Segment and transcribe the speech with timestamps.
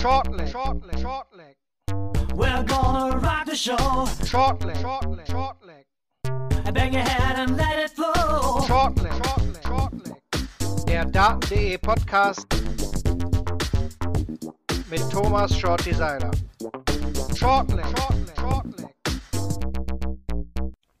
[0.00, 1.56] Shortleg, shortleg, shortleg.
[2.34, 3.76] We're gonna rock the show.
[4.24, 5.84] Shortleg, shortleg, shortleg.
[6.72, 8.62] Bang your head and let it flow.
[8.66, 10.86] Shortleg, shortleg, shortleg.
[10.86, 12.46] Der Daten.de Podcast
[14.88, 16.30] mit Thomas Shorty Seiler.
[17.36, 18.88] Shortleg, shortleg, shortleg.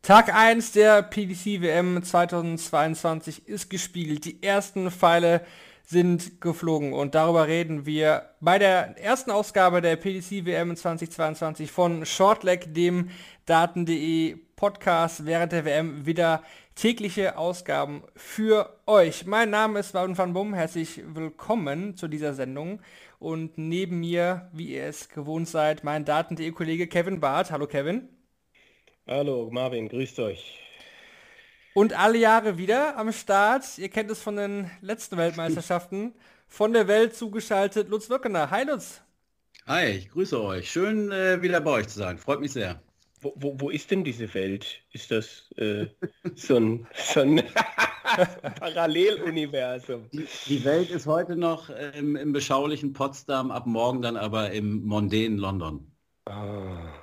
[0.02, 4.26] Tag 1 der PDC WM 2022 ist gespielt.
[4.26, 5.40] Die ersten Pfeile
[5.84, 12.06] sind geflogen und darüber reden wir bei der ersten Ausgabe der PDC WM 2022 von
[12.06, 13.10] Shortleg, dem
[13.46, 16.42] Daten.de Podcast während der WM wieder
[16.74, 19.26] tägliche Ausgaben für euch.
[19.26, 22.80] Mein Name ist Wout van Bum, herzlich willkommen zu dieser Sendung
[23.18, 27.50] und neben mir, wie ihr es gewohnt seid, mein Daten.de Kollege Kevin Barth.
[27.50, 28.08] Hallo Kevin.
[29.06, 30.58] Hallo Marvin, grüßt euch.
[31.72, 36.14] Und alle Jahre wieder am Start, ihr kennt es von den letzten Weltmeisterschaften,
[36.48, 38.50] von der Welt zugeschaltet Lutz Wirkener.
[38.50, 39.02] Hi Lutz.
[39.66, 40.68] Hi, ich grüße euch.
[40.68, 42.18] Schön äh, wieder bei euch zu sein.
[42.18, 42.82] Freut mich sehr.
[43.20, 44.82] Wo, wo, wo ist denn diese Welt?
[44.92, 45.86] Ist das äh,
[46.34, 47.42] so ein, so ein
[48.58, 50.08] Paralleluniversum?
[50.12, 54.84] Die, die, Welt ist heute noch ähm, im beschaulichen Potsdam, ab morgen dann aber im
[54.86, 55.92] mondänen London.
[56.24, 56.99] Ah.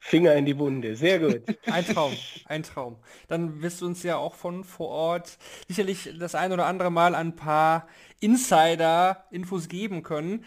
[0.00, 0.96] Finger in die Wunde.
[0.96, 1.42] Sehr gut.
[1.66, 2.12] Ein Traum,
[2.46, 2.96] ein Traum.
[3.28, 7.14] Dann wirst du uns ja auch von vor Ort sicherlich das ein oder andere Mal
[7.14, 7.86] ein paar
[8.20, 10.44] Insider-Infos geben können.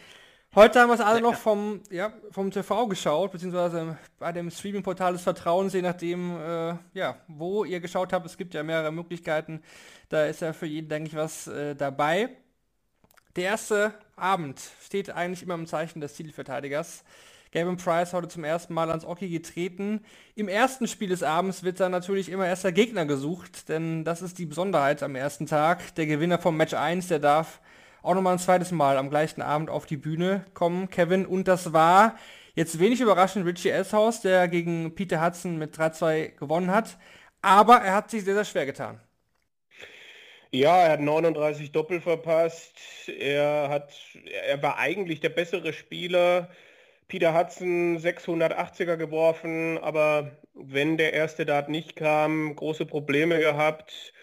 [0.56, 5.14] Heute haben wir es alle noch vom, ja, vom TV geschaut, beziehungsweise bei dem Streaming-Portal
[5.14, 8.26] des Vertrauens, je nachdem, äh, ja, wo ihr geschaut habt.
[8.26, 9.64] Es gibt ja mehrere Möglichkeiten.
[10.10, 12.30] Da ist ja für jeden, denke ich, was äh, dabei.
[13.36, 17.04] Der erste Abend steht eigentlich immer im Zeichen des Titelverteidigers.
[17.54, 20.04] Gavin Price heute zum ersten Mal ans Oki getreten.
[20.34, 24.24] Im ersten Spiel des Abends wird dann natürlich immer erst der Gegner gesucht, denn das
[24.24, 25.94] ist die Besonderheit am ersten Tag.
[25.94, 27.62] Der Gewinner vom Match 1, der darf
[28.02, 31.28] auch nochmal ein zweites Mal am gleichen Abend auf die Bühne kommen, Kevin.
[31.28, 32.16] Und das war
[32.56, 36.98] jetzt wenig überraschend Richie Elshaus, der gegen Peter Hudson mit 3-2 gewonnen hat.
[37.44, 39.00] Aber er hat sich sehr, sehr schwer getan.
[40.50, 42.80] Ja, er hat 39 Doppel verpasst.
[43.08, 43.94] Er hat,
[44.48, 46.50] er war eigentlich der bessere Spieler.
[47.08, 54.14] Peter Hudson 680er geworfen, aber wenn der erste Dart nicht kam, große Probleme gehabt.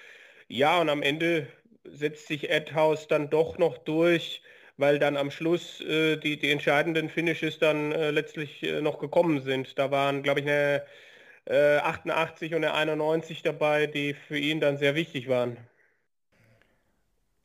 [0.49, 1.47] Ja, und am Ende
[1.85, 4.43] setzt sich Edhouse dann doch noch durch,
[4.77, 9.41] weil dann am Schluss äh, die, die entscheidenden Finishes dann äh, letztlich äh, noch gekommen
[9.43, 9.79] sind.
[9.79, 10.85] Da waren, glaube ich, eine
[11.49, 15.57] 88 äh, und eine 91 dabei, die für ihn dann sehr wichtig waren.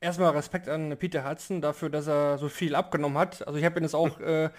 [0.00, 3.46] Erstmal Respekt an Peter Hudson dafür, dass er so viel abgenommen hat.
[3.46, 4.50] Also ich habe ihn jetzt auch äh,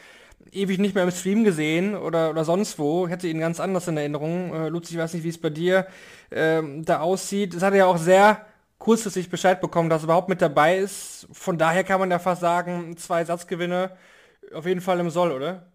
[0.51, 3.05] ewig nicht mehr im Stream gesehen oder, oder sonst wo.
[3.05, 4.53] Ich hätte ihn ganz anders in Erinnerung.
[4.53, 5.87] Äh, Lutz, ich weiß nicht, wie es bei dir
[6.31, 7.53] ähm, da aussieht.
[7.53, 8.45] Es hat ja auch sehr
[8.79, 11.27] kurzfristig Bescheid bekommen, dass er überhaupt mit dabei ist.
[11.31, 13.97] Von daher kann man ja fast sagen, zwei Satzgewinne
[14.53, 15.71] auf jeden Fall im Soll, oder?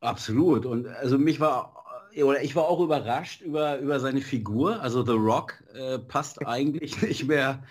[0.00, 0.66] Absolut.
[0.66, 1.82] Und also mich war
[2.16, 4.80] oder ich war auch überrascht über, über seine Figur.
[4.82, 7.62] Also The Rock äh, passt eigentlich nicht mehr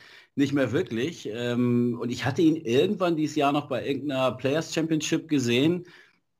[0.42, 1.30] nicht mehr wirklich.
[1.32, 5.86] Ähm, und ich hatte ihn irgendwann dieses Jahr noch bei irgendeiner Players Championship gesehen.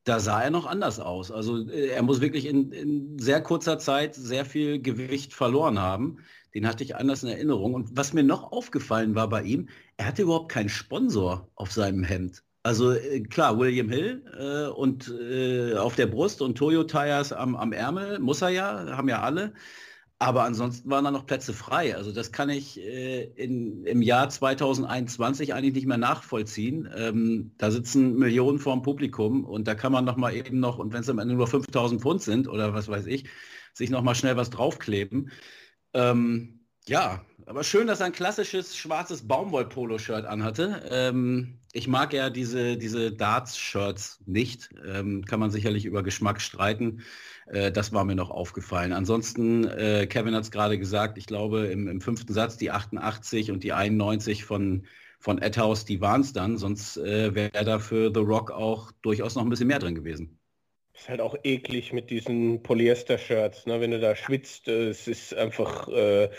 [0.04, 1.32] Da sah er noch anders aus.
[1.32, 6.18] Also äh, er muss wirklich in, in, sehr kurzer Zeit sehr viel Gewicht verloren haben.
[6.54, 7.74] Den hatte ich anders in Erinnerung.
[7.76, 12.04] Und was mir noch aufgefallen war bei ihm, er hatte überhaupt keinen Sponsor auf seinem
[12.04, 12.44] Hemd.
[12.64, 17.56] Also äh, klar, William Hill äh, und äh, auf der Brust und Toyo Tires am,
[17.56, 19.54] am Ärmel, muss er ja, haben ja alle.
[20.22, 21.96] Aber ansonsten waren da noch Plätze frei.
[21.96, 26.88] Also das kann ich äh, in, im Jahr 2021 eigentlich nicht mehr nachvollziehen.
[26.96, 30.94] Ähm, da sitzen Millionen vorm Publikum und da kann man noch mal eben noch, und
[30.94, 33.30] wenn es am Ende nur 5000 Pfund sind oder was weiß ich,
[33.74, 35.32] sich noch mal schnell was draufkleben.
[35.96, 40.84] Ähm, ja, aber schön, dass er ein klassisches schwarzes Baumwoll-Polo-Shirt anhatte.
[40.92, 44.70] Ähm, ich mag ja diese, diese Darts-Shirts nicht.
[44.86, 47.02] Ähm, kann man sicherlich über Geschmack streiten.
[47.52, 48.94] Äh, das war mir noch aufgefallen.
[48.94, 53.52] Ansonsten, äh, Kevin hat es gerade gesagt, ich glaube im, im, fünften Satz die 88
[53.52, 54.86] und die 91 von,
[55.20, 56.58] von Edhouse, die waren es dann.
[56.58, 60.40] Sonst äh, wäre da für The Rock auch durchaus noch ein bisschen mehr drin gewesen.
[60.94, 63.82] Ist halt auch eklig mit diesen Polyester-Shirts, ne?
[63.82, 64.68] wenn du da schwitzt.
[64.68, 65.88] Äh, es ist einfach...
[65.90, 66.30] Äh,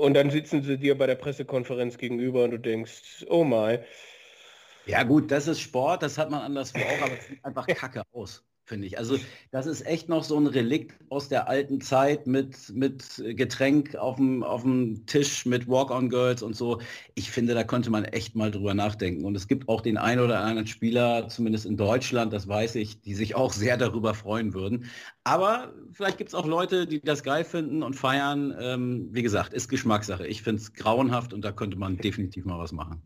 [0.00, 3.78] und dann sitzen sie dir bei der Pressekonferenz gegenüber und du denkst, oh my.
[4.86, 8.02] Ja gut, das ist Sport, das hat man anderswo auch, aber es sieht einfach kacke
[8.10, 8.98] aus finde ich.
[8.98, 9.18] Also
[9.50, 14.16] das ist echt noch so ein Relikt aus der alten Zeit mit, mit Getränk auf
[14.16, 16.80] dem, Tisch, mit Walk-on-Girls und so.
[17.14, 19.24] Ich finde, da könnte man echt mal drüber nachdenken.
[19.24, 23.00] Und es gibt auch den einen oder anderen Spieler, zumindest in Deutschland, das weiß ich,
[23.00, 24.84] die sich auch sehr darüber freuen würden.
[25.24, 28.54] Aber vielleicht gibt es auch Leute, die das geil finden und feiern.
[28.60, 30.26] Ähm, wie gesagt, ist Geschmackssache.
[30.26, 33.02] Ich finde es grauenhaft und da könnte man definitiv mal was machen.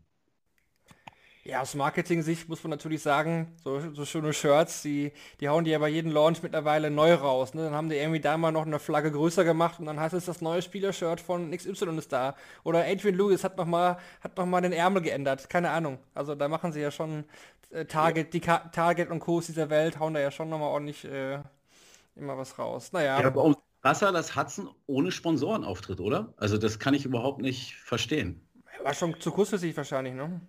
[1.45, 5.11] Ja, aus Marketing-Sicht muss man natürlich sagen, so, so schöne Shirts, die,
[5.41, 7.53] die hauen die ja bei jedem Launch mittlerweile neu raus.
[7.53, 7.63] Ne?
[7.63, 10.23] Dann haben die irgendwie da mal noch eine Flagge größer gemacht und dann heißt es,
[10.23, 12.35] das neue Spielershirt von XY ist da.
[12.63, 15.49] Oder Adrian Lewis hat nochmal hat noch mal den Ärmel geändert.
[15.49, 15.99] Keine Ahnung.
[16.13, 17.25] Also da machen sie ja schon
[17.71, 19.41] äh, Target, die Ka Target und Co.
[19.41, 21.39] dieser Welt hauen da ja schon nochmal ordentlich äh,
[22.15, 22.93] immer was raus.
[22.93, 23.19] Naja.
[23.19, 26.33] Ja, aber krasser, dass Hudson ohne Sponsoren auftritt, oder?
[26.37, 28.47] Also das kann ich überhaupt nicht verstehen.
[28.81, 30.39] War schon zu kurzfristig wahrscheinlich, ne?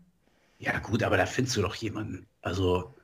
[0.64, 2.26] Ja gut, aber da findest du doch jemanden.
[2.40, 2.94] Also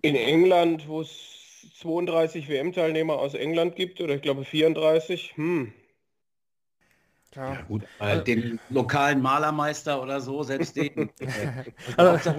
[0.00, 5.72] in England, wo es 32 WM-Teilnehmer aus England gibt, oder ich glaube 34, hm.
[7.34, 11.10] Ja, gut, äh, den lokalen Malermeister oder so, selbst den.
[11.18, 12.30] Äh, also,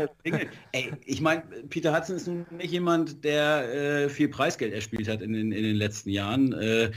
[0.71, 3.73] Ey, ich meine, Peter Hudson ist nun nicht jemand, der
[4.06, 6.53] äh, viel Preisgeld erspielt hat in den, in den letzten Jahren.
[6.53, 6.91] Äh,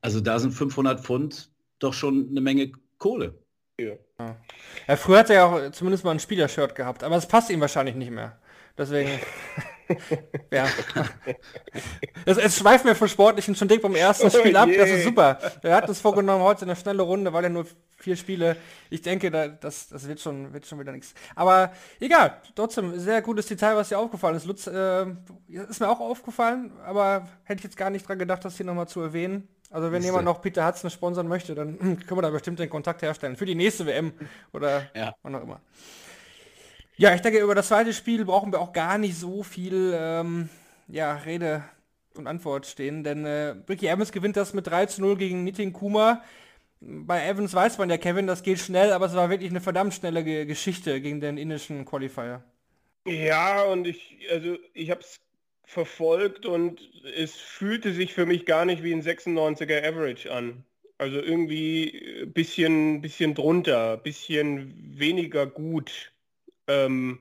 [0.00, 3.38] also da sind 500 Pfund doch schon eine Menge Kohle.
[3.78, 3.94] Ja.
[4.18, 4.96] Ja.
[4.96, 7.94] früher hat er ja auch zumindest mal ein Spielershirt gehabt, aber es passt ihm wahrscheinlich
[7.94, 8.38] nicht mehr.
[8.76, 9.10] Deswegen.
[10.50, 10.66] ja.
[12.24, 14.68] Es, es schweift mir von Sportlichen schon dick vom ersten Spiel oh ab.
[14.76, 15.38] Das ist super.
[15.62, 17.66] Er hat uns vorgenommen, heute eine schnelle Runde, weil er nur
[17.96, 18.56] vier Spiele.
[18.90, 21.14] Ich denke, da, das, das wird schon, wird schon wieder nichts.
[21.36, 24.46] Aber egal, trotzdem, sehr gutes Detail, was dir aufgefallen ist.
[24.46, 25.06] Lutz, äh,
[25.48, 28.88] ist mir auch aufgefallen, aber hätte ich jetzt gar nicht dran gedacht, das hier nochmal
[28.88, 29.48] zu erwähnen.
[29.70, 33.02] Also wenn jemand noch Peter Hudson sponsern möchte, dann können wir da bestimmt den Kontakt
[33.02, 33.36] herstellen.
[33.36, 34.12] Für die nächste WM
[34.52, 35.14] oder ja.
[35.22, 35.60] wann auch immer.
[36.96, 40.48] Ja, ich denke, über das zweite Spiel brauchen wir auch gar nicht so viel ähm,
[40.86, 41.64] ja, Rede
[42.14, 45.72] und Antwort stehen, denn äh, Ricky Evans gewinnt das mit 3 zu 0 gegen Nitin
[45.72, 46.22] Kuma.
[46.80, 49.94] Bei Evans weiß man ja, Kevin, das geht schnell, aber es war wirklich eine verdammt
[49.94, 52.44] schnelle Ge Geschichte gegen den indischen Qualifier.
[53.06, 55.20] Ja, und ich, also ich habe es
[55.66, 56.80] verfolgt und
[57.16, 60.64] es fühlte sich für mich gar nicht wie ein 96er Average an.
[60.98, 66.12] Also irgendwie bisschen, bisschen drunter, bisschen weniger gut.
[66.68, 67.20] Ähm,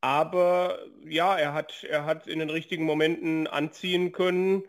[0.00, 4.64] aber ja, er hat, er hat in den richtigen Momenten anziehen können.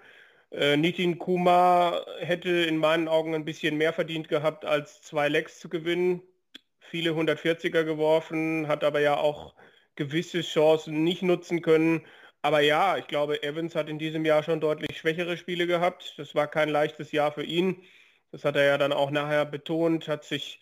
[0.51, 5.59] Äh, Nitin Kuma hätte in meinen Augen ein bisschen mehr verdient gehabt, als zwei Lecks
[5.59, 6.21] zu gewinnen.
[6.79, 9.55] Viele 140er geworfen, hat aber ja auch
[9.95, 12.05] gewisse Chancen nicht nutzen können.
[12.43, 16.15] Aber ja, ich glaube, Evans hat in diesem Jahr schon deutlich schwächere Spiele gehabt.
[16.17, 17.83] Das war kein leichtes Jahr für ihn.
[18.31, 20.59] Das hat er ja dann auch nachher betont, hat sich,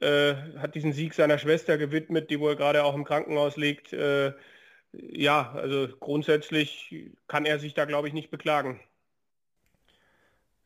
[0.00, 3.92] äh, hat diesen Sieg seiner Schwester gewidmet, die wohl gerade auch im Krankenhaus liegt.
[3.92, 4.34] Äh,
[4.92, 6.94] ja, also grundsätzlich
[7.28, 8.80] kann er sich da, glaube ich, nicht beklagen.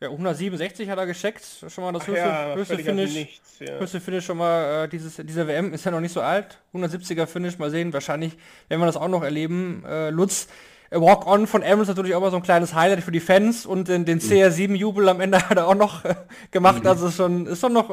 [0.02, 3.12] Ja, 167 hat er gescheckt, schon mal das höchste, ja, höchste Finish.
[3.12, 3.79] Nichts, ja.
[3.79, 6.58] Höchste Finish schon mal, äh, dieses, dieser WM ist ja noch nicht so alt.
[6.73, 8.38] 170er Finish, mal sehen, wahrscheinlich
[8.69, 9.85] werden wir das auch noch erleben.
[9.87, 10.49] Äh, Lutz,
[10.88, 13.88] äh, Walk-On von Evans natürlich auch mal so ein kleines Highlight für die Fans und
[13.88, 16.14] den, den CR7-Jubel am Ende hat er auch noch äh,
[16.50, 16.82] gemacht.
[16.82, 16.88] Mhm.
[16.88, 17.91] Also ist schon, ist schon noch,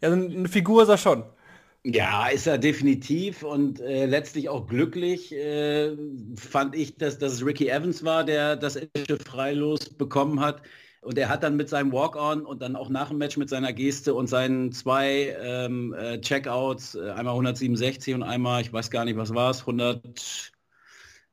[0.00, 1.24] ja, eine Figur ist er schon.
[1.82, 5.34] Ja, ist er definitiv und äh, letztlich auch glücklich.
[5.34, 5.96] Äh,
[6.36, 10.62] fand ich, dass das Ricky Evans war, der das erste Freilos bekommen hat.
[11.00, 13.72] Und er hat dann mit seinem Walk-On und dann auch nach dem Match mit seiner
[13.72, 19.04] Geste und seinen zwei ähm, äh, Checkouts, äh, einmal 167 und einmal, ich weiß gar
[19.04, 20.52] nicht, was war es, 100,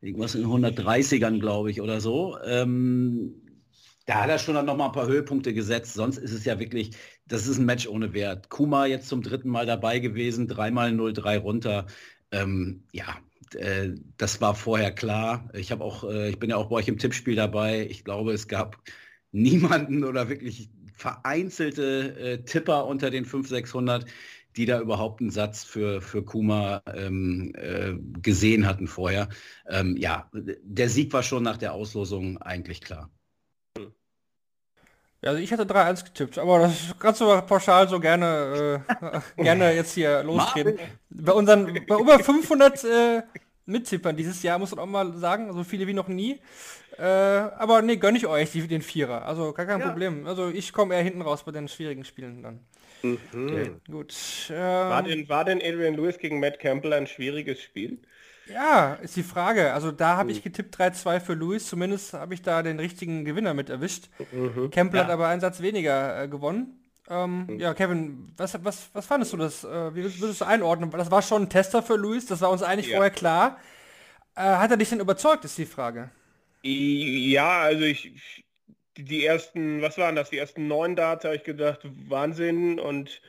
[0.02, 2.38] irgendwas in 130ern, glaube ich, oder so.
[2.46, 3.42] Ähm,
[4.06, 5.96] da hat er schon dann noch mal ein paar Höhepunkte gesetzt.
[5.96, 6.92] Sonst ist es ja wirklich,
[7.28, 8.50] das ist ein Match ohne Wert.
[8.50, 11.88] Kuma jetzt zum dritten Mal dabei gewesen, dreimal 0-3 runter.
[12.32, 13.18] Ähm, ja,
[13.56, 15.50] äh, das war vorher klar.
[15.54, 17.88] Ich habe auch, äh, ich bin ja auch bei euch im Tippspiel dabei.
[17.90, 18.78] Ich glaube, es gab
[19.36, 24.06] niemanden oder wirklich vereinzelte äh, Tipper unter den 500, 600,
[24.56, 29.28] die da überhaupt einen Satz für, für Kuma ähm, äh, gesehen hatten vorher.
[29.68, 33.10] Ähm, ja, der Sieg war schon nach der Auslosung eigentlich klar.
[35.22, 38.84] Also ich hatte 3-1 getippt, aber das kannst du pauschal so gerne,
[39.38, 40.78] äh, gerne jetzt hier losgehen.
[41.10, 43.24] Bei unseren, bei über 500 äh,
[43.66, 46.40] Mittippern dieses Jahr, muss man auch mal sagen, so viele wie noch nie.
[46.98, 49.26] Äh, aber nee, gönne ich euch die, den Vierer.
[49.26, 49.88] Also gar kein ja.
[49.88, 50.26] Problem.
[50.28, 52.60] Also ich komme eher hinten raus bei den schwierigen Spielen dann.
[53.02, 53.20] Mhm.
[53.34, 54.16] Okay, gut.
[54.50, 58.00] Ähm, war, denn, war denn Adrian Lewis gegen Matt Campbell ein schwieriges Spiel?
[58.48, 59.74] Ja, ist die Frage.
[59.74, 60.44] Also da habe ich hm.
[60.44, 61.68] getippt 3-2 für Lewis.
[61.68, 64.10] Zumindest habe ich da den richtigen Gewinner mit erwischt.
[64.32, 64.70] Mhm.
[64.70, 65.06] Campbell ja.
[65.06, 66.80] hat aber einen Satz weniger äh, gewonnen.
[67.10, 67.60] Ähm, mhm.
[67.60, 69.64] Ja, Kevin, was, was, was fandest du das?
[69.64, 70.90] Äh, wie würdest du einordnen?
[70.92, 72.98] Das war schon ein Tester für Lewis, das war uns eigentlich ja.
[72.98, 73.58] vorher klar.
[74.36, 76.10] Äh, hat er dich denn überzeugt, ist die Frage.
[76.68, 78.44] Ja, also ich,
[78.98, 82.80] die ersten, was waren das, die ersten neun Darts habe ich gedacht, Wahnsinn.
[82.80, 83.22] Und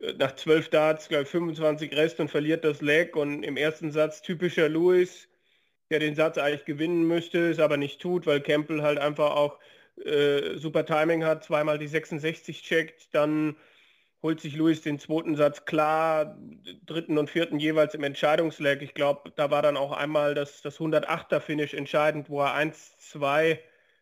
[0.00, 3.92] äh, nach zwölf Darts, glaube ich, 25 Rest und verliert das Leg und im ersten
[3.92, 5.28] Satz typischer Lewis,
[5.90, 9.58] der den Satz eigentlich gewinnen müsste, es aber nicht tut, weil Campbell halt einfach auch
[10.04, 13.56] äh, super Timing hat, zweimal die 66 checkt, dann
[14.22, 16.36] holt sich Lewis den zweiten Satz klar,
[16.86, 18.82] dritten und vierten jeweils im Entscheidungsleg.
[18.82, 23.58] Ich glaube, da war dann auch einmal das, das 108er Finish entscheidend, wo er 1-2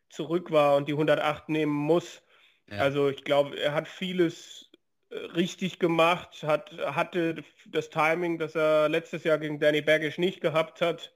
[0.09, 2.23] zurück war und die 108 nehmen muss.
[2.71, 2.79] Ja.
[2.79, 4.71] Also ich glaube, er hat vieles
[5.11, 10.41] äh, richtig gemacht, hat, hatte das Timing, das er letztes Jahr gegen Danny Baggish nicht
[10.41, 11.13] gehabt hat.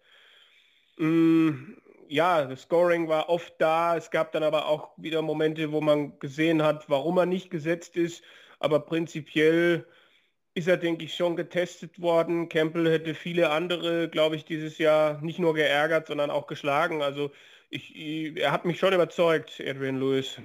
[0.98, 1.74] Mm,
[2.08, 3.96] ja, das Scoring war oft da.
[3.96, 7.96] Es gab dann aber auch wieder Momente, wo man gesehen hat, warum er nicht gesetzt
[7.96, 8.22] ist.
[8.58, 9.86] Aber prinzipiell
[10.54, 12.48] ist er, denke ich, schon getestet worden.
[12.48, 17.02] Campbell hätte viele andere, glaube ich, dieses Jahr nicht nur geärgert, sondern auch geschlagen.
[17.02, 17.30] Also
[17.70, 17.94] ich,
[18.36, 20.40] er hat mich schon überzeugt, Adrian Lewis.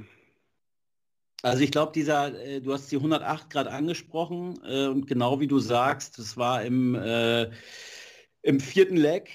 [1.42, 5.48] Also ich glaube, dieser, äh, du hast die 108 Grad angesprochen äh, und genau wie
[5.48, 7.50] du sagst, das war im, äh,
[8.44, 9.30] im vierten Leg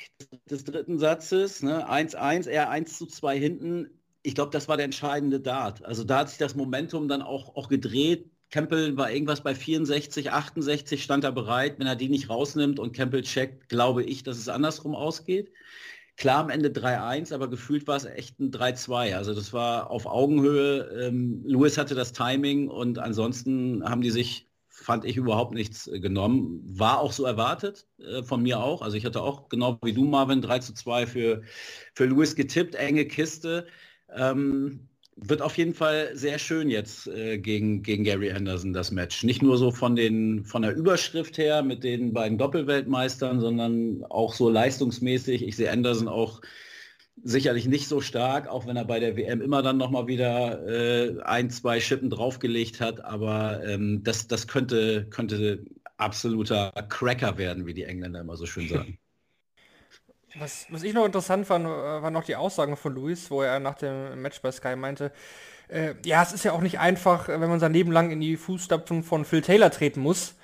[0.51, 2.53] des dritten Satzes, 1-1, ne?
[2.53, 4.01] er 1 zu 2 hinten.
[4.23, 5.85] Ich glaube, das war der entscheidende Dart.
[5.85, 8.31] Also da hat sich das Momentum dann auch, auch gedreht.
[8.51, 11.79] Campbell war irgendwas bei 64, 68, stand er bereit.
[11.79, 15.53] Wenn er die nicht rausnimmt und Campbell checkt, glaube ich, dass es andersrum ausgeht.
[16.17, 19.15] Klar am Ende 3-1, aber gefühlt war es echt ein 3-2.
[19.15, 21.07] Also das war auf Augenhöhe.
[21.07, 26.01] Ähm, Lewis hatte das Timing und ansonsten haben die sich, fand ich, überhaupt nichts äh,
[26.01, 26.61] genommen.
[26.65, 28.83] War auch so erwartet, äh, von mir auch.
[28.83, 31.43] Also ich hatte auch genau wie du, Marvin, 3 2 für,
[31.95, 33.67] für Lewis getippt, enge Kiste.
[34.13, 34.88] Ähm,
[35.21, 39.25] wird auf jeden Fall sehr schön jetzt äh, gegen, gegen Gary Anderson, das Match.
[39.25, 44.35] Nicht nur so von, den, von der Überschrift her mit den beiden Doppelweltmeistern, sondern auch
[44.35, 45.43] so leistungsmäßig.
[45.43, 46.41] Ich sehe Anderson auch
[47.25, 51.21] sicherlich nicht so stark, auch wenn er bei der WM immer dann nochmal wieder äh,
[51.23, 53.05] ein, zwei Schippen draufgelegt hat.
[53.05, 55.65] Aber ähm, das, das könnte, könnte
[55.97, 58.99] absoluter Cracker werden, wie die Engländer immer so schön sagen.
[60.39, 63.61] Was, was ich noch interessant fand, äh, waren noch die Aussagen von Luis, wo er
[63.61, 65.13] nach dem Match bei Sky meinte,
[65.69, 68.37] äh, ja, es ist ja auch nicht einfach, wenn man sein Leben lang in die
[68.37, 70.35] Fußstapfen von Phil Taylor treten muss.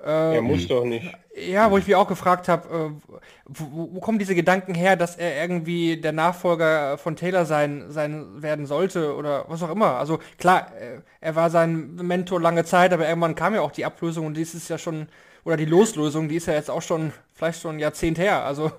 [0.00, 1.12] Ähm, er muss doch nicht.
[1.34, 5.16] Ja, wo ich mich auch gefragt habe, äh, wo, wo, kommen diese Gedanken her, dass
[5.16, 9.98] er irgendwie der Nachfolger von Taylor sein, sein werden sollte oder was auch immer.
[9.98, 13.84] Also klar, äh, er war sein Mentor lange Zeit, aber irgendwann kam ja auch die
[13.84, 15.08] Ablösung und dies ist ja schon,
[15.44, 18.44] oder die Loslösung, die ist ja jetzt auch schon vielleicht schon ein Jahrzehnt her.
[18.44, 18.70] Also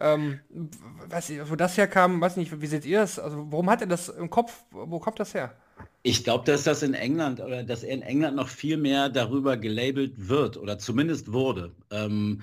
[0.00, 0.40] ähm,
[1.28, 3.18] ich, wo das herkam, weiß nicht, wie seht ihr das?
[3.18, 4.64] Also warum hat er das im Kopf?
[4.70, 5.54] Wo kommt das her?
[6.02, 9.56] Ich glaube, dass das in England oder dass er in England noch viel mehr darüber
[9.56, 11.74] gelabelt wird oder zumindest wurde.
[11.90, 12.42] Ähm,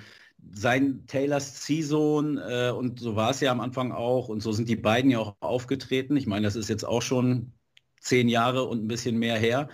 [0.51, 4.69] sein Taylors Ziehsohn äh, und so war es ja am Anfang auch und so sind
[4.69, 6.15] die beiden ja auch aufgetreten.
[6.17, 7.53] Ich meine, das ist jetzt auch schon
[7.99, 9.69] zehn Jahre und ein bisschen mehr her.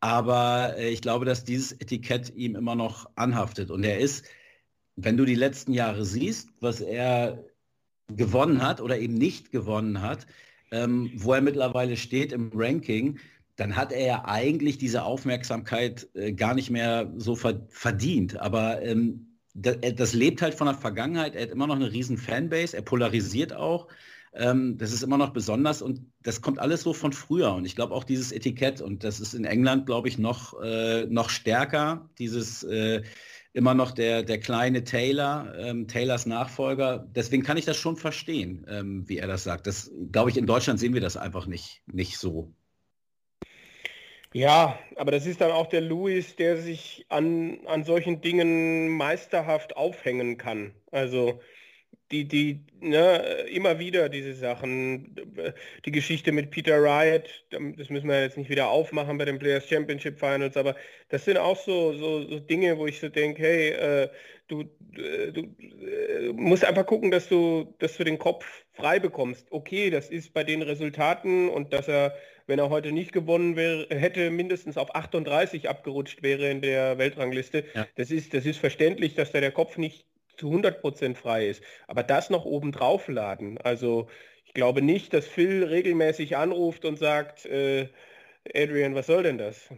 [0.00, 4.24] Aber äh, ich glaube, dass dieses Etikett ihm immer noch anhaftet und er ist
[4.96, 7.44] wenn du die letzten Jahre siehst, was er
[8.08, 10.26] gewonnen hat oder eben nicht gewonnen hat,
[10.72, 13.18] ähm, wo er mittlerweile steht im Ranking,
[13.56, 18.38] dann hat er ja eigentlich diese Aufmerksamkeit äh, gar nicht mehr so ver verdient.
[18.38, 21.34] Aber ähm, das, das, lebt halt von der Vergangenheit.
[21.34, 22.76] Er hat immer noch eine riesen Fanbase.
[22.76, 23.88] Er polarisiert auch.
[24.34, 27.54] Ähm, das ist immer noch besonders und das kommt alles so von früher.
[27.54, 31.06] Und ich glaube auch dieses Etikett und das ist in England, glaube ich, noch, äh,
[31.06, 32.10] noch stärker.
[32.18, 33.02] Dieses äh,
[33.56, 37.06] immer noch der, der kleine Taylor, ähm, Taylors Nachfolger.
[37.14, 39.66] Deswegen kann ich das schon verstehen, ähm, wie er das sagt.
[39.66, 42.52] Das glaube ich, in Deutschland sehen wir das einfach nicht, nicht so.
[44.34, 49.74] Ja, aber das ist dann auch der Louis, der sich an, an solchen Dingen meisterhaft
[49.74, 50.74] aufhängen kann.
[50.90, 51.40] Also
[52.12, 53.18] die, die, ne,
[53.50, 55.16] immer wieder diese Sachen,
[55.84, 59.68] die Geschichte mit Peter Wright, das müssen wir jetzt nicht wieder aufmachen bei den Players
[59.68, 60.76] Championship Finals, aber
[61.08, 64.08] das sind auch so, so, so Dinge, wo ich so denke, hey, äh,
[64.46, 64.62] du,
[64.96, 69.46] äh, du äh, musst einfach gucken, dass du, dass du den Kopf frei bekommst.
[69.50, 72.14] Okay, das ist bei den Resultaten und dass er,
[72.46, 77.64] wenn er heute nicht gewonnen wäre, hätte mindestens auf 38 abgerutscht wäre in der Weltrangliste.
[77.74, 77.86] Ja.
[77.96, 81.62] Das ist, das ist verständlich, dass da der Kopf nicht zu 100% frei ist.
[81.86, 83.58] Aber das noch oben drauf laden.
[83.58, 84.08] Also
[84.44, 87.88] ich glaube nicht, dass Phil regelmäßig anruft und sagt, äh,
[88.54, 89.68] Adrian, was soll denn das?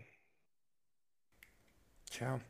[2.10, 2.40] Tja.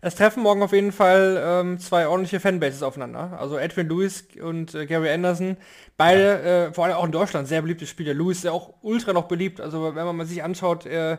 [0.00, 3.38] Es treffen morgen auf jeden Fall ähm, zwei ordentliche Fanbases aufeinander.
[3.40, 5.56] Also Adrian Lewis und äh, Gary Anderson.
[5.96, 8.12] Beide, äh, vor allem auch in Deutschland, sehr beliebte Spieler.
[8.12, 9.62] Lewis ist ja auch ultra noch beliebt.
[9.62, 11.16] Also wenn man sich anschaut, äh,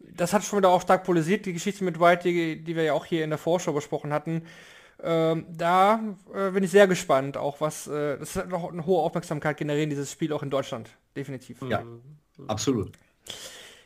[0.00, 2.92] das hat schon wieder auch stark polarisiert, die Geschichte mit White, die, die wir ja
[2.92, 4.42] auch hier in der Vorschau besprochen hatten.
[5.02, 6.00] Ähm, da
[6.34, 9.90] äh, bin ich sehr gespannt, auch was, äh, das hat noch eine hohe Aufmerksamkeit generieren,
[9.90, 11.58] dieses Spiel auch in Deutschland, definitiv.
[11.68, 11.82] Ja,
[12.48, 12.92] absolut.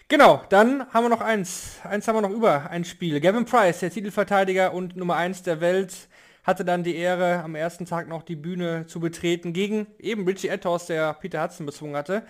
[0.08, 1.78] Genau, dann haben wir noch eins.
[1.82, 3.20] Eins haben wir noch über ein Spiel.
[3.20, 6.08] Gavin Price, der Titelverteidiger und Nummer 1 der Welt,
[6.44, 10.48] hatte dann die Ehre, am ersten Tag noch die Bühne zu betreten gegen eben Richie
[10.48, 12.22] Etthaus, der Peter Hudson bezwungen hatte.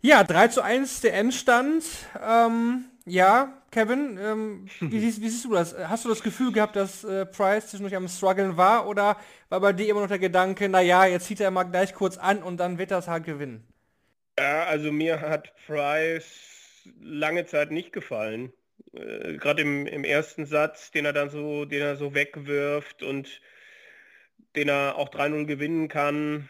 [0.00, 1.84] Ja, 3 zu 1 der Endstand.
[2.26, 5.76] Ähm, Ja, Kevin, ähm, wie, siehst, wie, siehst, du das?
[5.76, 9.18] Hast du das Gefühl gehabt, dass äh, Price zwischendurch am struggeln war oder
[9.50, 12.42] war bei dir immer noch der Gedanke, naja, jetzt zieht er mal gleich kurz an
[12.42, 13.66] und dann wird das halt gewinnen?
[14.38, 18.52] Ja, also mir hat Price lange Zeit nicht gefallen.
[18.94, 23.40] Äh, Gerade im, im ersten Satz, den er dann so, den er so wegwirft und
[24.56, 26.48] den er auch 3-0 gewinnen kann,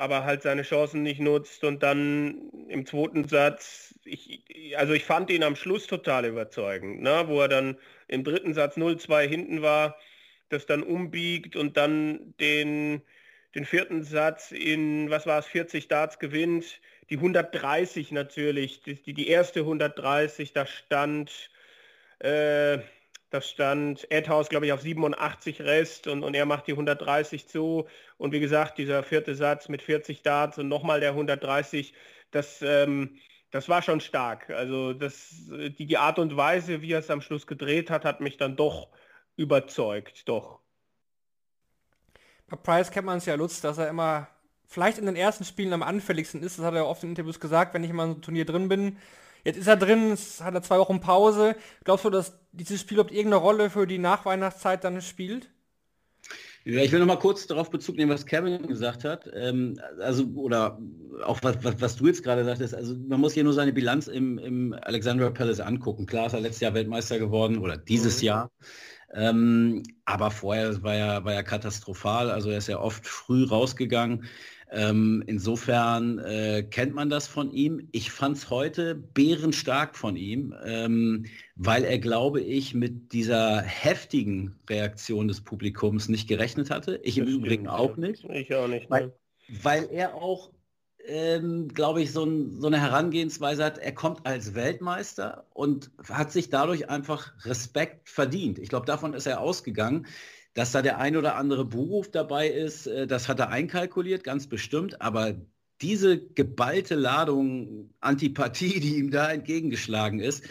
[0.00, 4.42] aber halt seine Chancen nicht nutzt und dann im zweiten Satz, ich,
[4.74, 7.24] also ich fand ihn am Schluss total überzeugend, ne?
[7.26, 7.76] wo er dann
[8.08, 9.98] im dritten Satz 0-2 hinten war,
[10.48, 13.02] das dann umbiegt und dann den,
[13.54, 16.80] den vierten Satz in, was war es, 40 Darts gewinnt,
[17.10, 21.50] die 130 natürlich, die, die erste 130, da stand
[22.20, 22.78] äh,
[23.30, 27.86] das stand Edhaus, glaube ich, auf 87 Rest und, und er macht die 130 zu.
[28.18, 31.94] Und wie gesagt, dieser vierte Satz mit 40 Darts und nochmal der 130,
[32.32, 33.18] das, ähm,
[33.52, 34.50] das war schon stark.
[34.50, 38.20] Also das, die, die Art und Weise, wie er es am Schluss gedreht hat, hat
[38.20, 38.88] mich dann doch
[39.36, 40.58] überzeugt, doch.
[42.48, 44.28] Bei Price kennt man es ja, Lutz, dass er immer
[44.66, 46.58] vielleicht in den ersten Spielen am anfälligsten ist.
[46.58, 48.68] Das hat er oft in Interviews gesagt, wenn ich mal in so einem Turnier drin
[48.68, 48.98] bin
[49.44, 51.56] Jetzt ist er drin, hat er zwei Wochen Pause.
[51.84, 55.50] Glaubst du, dass dieses Spiel überhaupt irgendeine Rolle für die Nachweihnachtszeit dann spielt?
[56.64, 59.30] Ja, ich will noch mal kurz darauf Bezug nehmen, was Kevin gesagt hat.
[59.34, 60.78] Ähm, also, oder
[61.24, 62.74] auch was, was, was, du jetzt gerade sagtest.
[62.74, 66.04] Also, man muss hier nur seine Bilanz im, im Alexandra Palace angucken.
[66.04, 68.26] Klar ist er letztes Jahr Weltmeister geworden oder dieses mhm.
[68.26, 68.50] Jahr.
[69.14, 72.30] Ähm, aber vorher war er, war er katastrophal.
[72.30, 74.26] Also, er ist ja oft früh rausgegangen.
[74.72, 77.88] Ähm, insofern äh, kennt man das von ihm.
[77.90, 84.54] Ich fand es heute bärenstark von ihm, ähm, weil er, glaube ich, mit dieser heftigen
[84.68, 87.00] Reaktion des Publikums nicht gerechnet hatte.
[87.02, 88.24] Ich das im Übrigen auch nicht.
[88.24, 88.88] Ich auch nicht.
[88.88, 89.12] Weil, ne?
[89.62, 90.52] weil er auch,
[91.04, 93.78] ähm, glaube ich, so, ein, so, eine Herangehensweise hat.
[93.78, 98.60] Er kommt als Weltmeister und hat sich dadurch einfach Respekt verdient.
[98.60, 100.06] Ich glaube, davon ist er ausgegangen.
[100.54, 104.48] Dass da der ein oder andere Beruf dabei ist, äh, das hat er einkalkuliert, ganz
[104.48, 105.00] bestimmt.
[105.00, 105.34] Aber
[105.80, 110.44] diese geballte Ladung Antipathie, die ihm da entgegengeschlagen ist,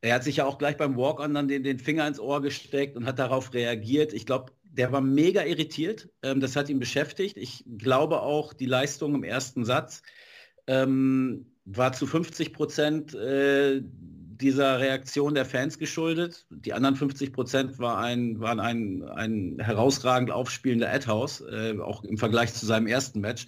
[0.00, 2.96] er hat sich ja auch gleich beim Walk-On dann den, den Finger ins Ohr gesteckt
[2.96, 4.12] und hat darauf reagiert.
[4.12, 6.10] Ich glaube, der war mega irritiert.
[6.22, 7.36] Ähm, das hat ihn beschäftigt.
[7.36, 10.02] Ich glaube auch, die Leistung im ersten Satz
[10.66, 13.82] ähm, war zu 50 Prozent äh,
[14.40, 16.46] dieser Reaktion der Fans geschuldet.
[16.50, 22.18] Die anderen 50 Prozent war ein, waren ein, ein herausragend aufspielender Adhouse, äh, auch im
[22.18, 23.46] Vergleich zu seinem ersten Match.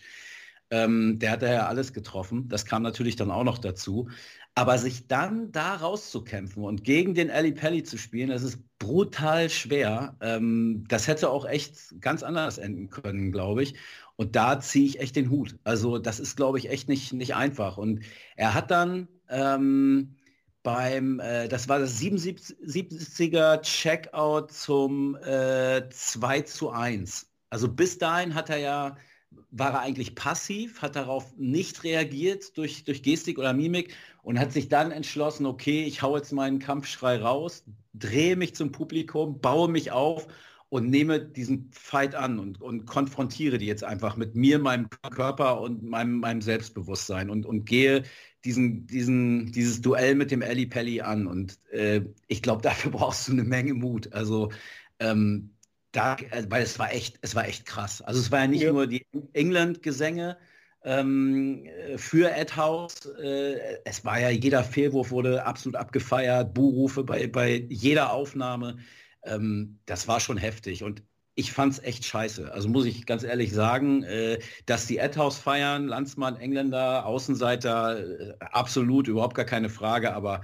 [0.70, 2.48] Ähm, der hat ja alles getroffen.
[2.48, 4.08] Das kam natürlich dann auch noch dazu.
[4.54, 9.50] Aber sich dann da rauszukämpfen und gegen den Ali Pelli zu spielen, das ist brutal
[9.50, 10.16] schwer.
[10.20, 13.74] Ähm, das hätte auch echt ganz anders enden können, glaube ich.
[14.16, 15.58] Und da ziehe ich echt den Hut.
[15.62, 17.76] Also das ist, glaube ich, echt nicht, nicht einfach.
[17.76, 18.00] Und
[18.34, 20.15] er hat dann ähm,
[20.66, 27.30] beim, äh, das war das 77er Checkout zum äh, 2 zu 1.
[27.50, 28.96] Also bis dahin hat er ja,
[29.52, 34.52] war er eigentlich passiv, hat darauf nicht reagiert durch, durch Gestik oder Mimik und hat
[34.52, 37.62] sich dann entschlossen, okay, ich hau jetzt meinen Kampfschrei raus,
[37.94, 40.26] drehe mich zum Publikum, baue mich auf
[40.68, 45.60] und nehme diesen Fight an und, und konfrontiere die jetzt einfach mit mir, meinem Körper
[45.60, 48.02] und meinem, meinem Selbstbewusstsein und, und gehe
[48.46, 51.26] diesen, diesen, dieses Duell mit dem Ellie Pelli an.
[51.26, 54.12] Und äh, ich glaube, dafür brauchst du eine Menge Mut.
[54.12, 54.50] Also
[54.98, 55.56] ähm,
[55.92, 58.02] da, äh, weil es war echt, es war echt krass.
[58.02, 58.72] Also es war ja nicht ja.
[58.72, 60.38] nur die England-Gesänge
[60.84, 63.06] ähm, für Ed House.
[63.20, 68.78] Äh, es war ja jeder Fehlwurf wurde absolut abgefeiert, Buhrufe bei, bei jeder Aufnahme.
[69.24, 70.82] Ähm, das war schon heftig.
[70.84, 71.02] Und
[71.36, 72.52] ich fand es echt scheiße.
[72.52, 77.98] Also muss ich ganz ehrlich sagen, äh, dass die Adhouse feiern, Landsmann, Engländer, Außenseiter,
[78.30, 80.42] äh, absolut, überhaupt gar keine Frage, aber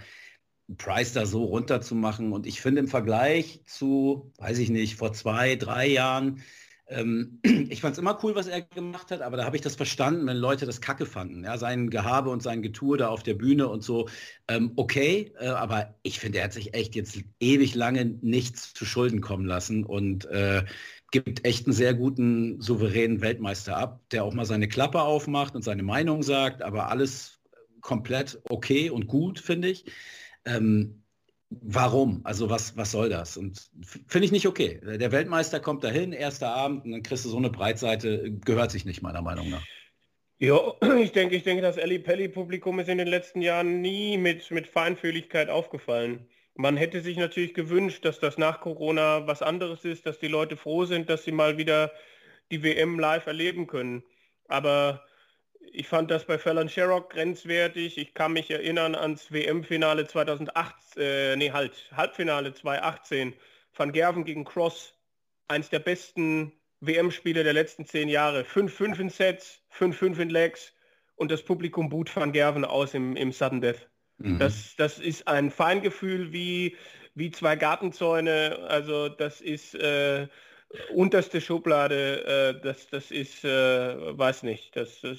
[0.77, 5.57] Price da so runterzumachen und ich finde im Vergleich zu, weiß ich nicht, vor zwei,
[5.57, 6.43] drei Jahren,
[6.89, 9.77] ähm, ich fand es immer cool, was er gemacht hat, aber da habe ich das
[9.77, 11.45] verstanden, wenn Leute das Kacke fanden.
[11.45, 14.09] Ja, sein Gehabe und sein Getue da auf der Bühne und so.
[14.49, 18.85] Ähm, okay, äh, aber ich finde, er hat sich echt jetzt ewig lange nichts zu
[18.85, 20.65] Schulden kommen lassen und äh,
[21.11, 25.63] gibt echt einen sehr guten, souveränen Weltmeister ab, der auch mal seine Klappe aufmacht und
[25.63, 27.41] seine Meinung sagt, aber alles
[27.81, 29.85] komplett okay und gut, finde ich.
[30.45, 31.02] Ähm,
[31.61, 32.21] warum?
[32.25, 33.37] Also was, was soll das?
[33.37, 33.71] Und
[34.09, 34.81] finde ich nicht okay.
[34.83, 38.85] Der Weltmeister kommt dahin, erster Abend, und dann kriegst du so eine Breitseite, gehört sich
[38.85, 39.65] nicht meiner Meinung nach.
[40.39, 40.59] Ja,
[41.01, 44.51] ich denke, ich denke, das Ali Pelli Publikum ist in den letzten Jahren nie mit,
[44.51, 46.27] mit Feinfühligkeit aufgefallen.
[46.55, 50.57] Man hätte sich natürlich gewünscht, dass das nach Corona was anderes ist, dass die Leute
[50.57, 51.93] froh sind, dass sie mal wieder
[52.51, 54.03] die WM live erleben können.
[54.49, 55.03] Aber
[55.71, 57.99] Ich fand das bei Fallon Sherrock grenzwertig.
[57.99, 63.35] Ich kann mich erinnern ans WM-Finale 2008, äh, nee, halt, Halbfinale 2018.
[63.75, 64.95] Van Gerven gegen Cross,
[65.49, 68.43] eins der besten WM-Spiele der letzten zehn Jahre.
[68.43, 70.75] 5-5 in Sets, 5-5 in Legs
[71.17, 73.89] und das Publikum boot Van Gerven aus im, im Sudden Death.
[74.19, 74.39] Mhm.
[74.39, 76.77] Das, das ist ein Feingefühl wie,
[77.15, 78.59] wie zwei Gartenzäune.
[78.69, 80.29] Also das ist äh,
[80.95, 82.55] unterste Schublade.
[82.57, 85.19] Äh, das, das ist, äh, weiß nicht, das, das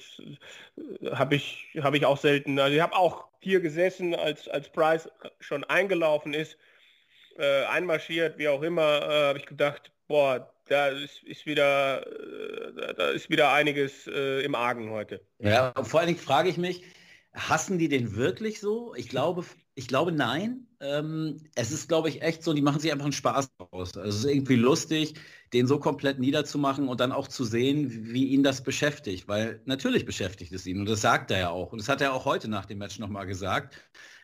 [0.78, 2.60] äh, habe ich, hab ich auch selten.
[2.60, 6.58] Also ich habe auch hier gesessen, als, als Price schon eingelaufen ist,
[7.38, 12.94] äh, einmarschiert, wie auch immer, äh, habe ich gedacht, boah, da ist, ist wieder, äh,
[12.96, 15.22] da ist wieder einiges im Argen heute.
[15.40, 16.84] Ja, vor allen Dingen frage ich mich,
[17.34, 18.94] Hassen die den wirklich so?
[18.96, 19.44] Ich glaube,
[19.76, 20.68] ich glaube nein.
[20.80, 23.96] Ähm, es ist, glaube ich, echt so, die machen sich einfach einen Spaß aus.
[23.98, 25.16] Also es ist irgendwie lustig,
[25.54, 29.28] den so komplett niederzumachen und dann auch zu sehen, wie ihn das beschäftigt.
[29.28, 31.72] Weil natürlich beschäftigt es ihn und das sagt er ja auch.
[31.72, 33.76] Und das hat er auch heute nach dem Match nochmal gesagt.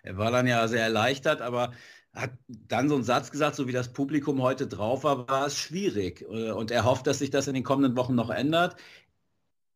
[0.03, 1.73] Er war dann ja sehr erleichtert, aber
[2.13, 5.57] hat dann so einen Satz gesagt, so wie das Publikum heute drauf war, war es
[5.57, 6.21] schwierig.
[6.23, 8.75] Äh, und er hofft, dass sich das in den kommenden Wochen noch ändert.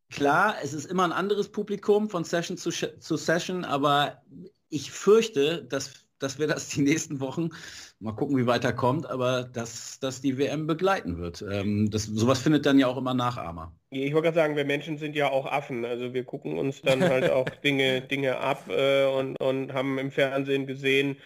[0.09, 4.21] Klar, es ist immer ein anderes Publikum von Session zu, zu Session, aber
[4.73, 7.49] ich fürchte, dass, dass wir das die nächsten Wochen,
[7.99, 11.43] mal gucken, wie weiter kommt, aber dass, dass die WM begleiten wird.
[11.49, 13.73] Ähm, das, sowas findet dann ja auch immer Nachahmer.
[13.91, 15.85] Ich wollte gerade sagen, wir Menschen sind ja auch Affen.
[15.85, 20.11] Also wir gucken uns dann halt auch Dinge, Dinge ab äh, und, und haben im
[20.11, 21.17] Fernsehen gesehen,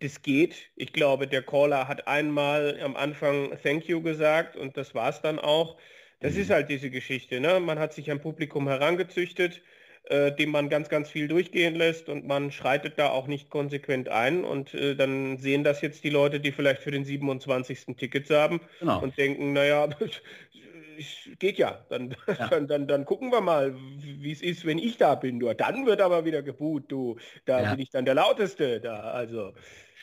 [0.00, 0.70] das geht.
[0.76, 5.20] Ich glaube, der Caller hat einmal am Anfang Thank you gesagt und das war es
[5.20, 5.76] dann auch.
[6.20, 6.40] Das mhm.
[6.40, 7.40] ist halt diese Geschichte.
[7.40, 7.60] Ne?
[7.60, 9.60] Man hat sich ein Publikum herangezüchtet,
[10.06, 14.08] äh, dem man ganz, ganz viel durchgehen lässt und man schreitet da auch nicht konsequent
[14.08, 17.96] ein und äh, dann sehen das jetzt die Leute, die vielleicht für den 27.
[17.96, 19.02] Tickets haben genau.
[19.02, 19.88] und denken, naja,
[21.38, 21.84] geht ja.
[21.88, 22.48] Dann, ja.
[22.50, 25.38] Dann, dann, dann, gucken wir mal, wie es ist, wenn ich da bin.
[25.38, 27.18] Nur dann wird aber wieder geboot, du.
[27.44, 27.70] Da ja.
[27.70, 28.80] bin ich dann der Lauteste.
[28.80, 29.52] Da, also.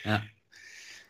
[0.04, 0.22] Ja.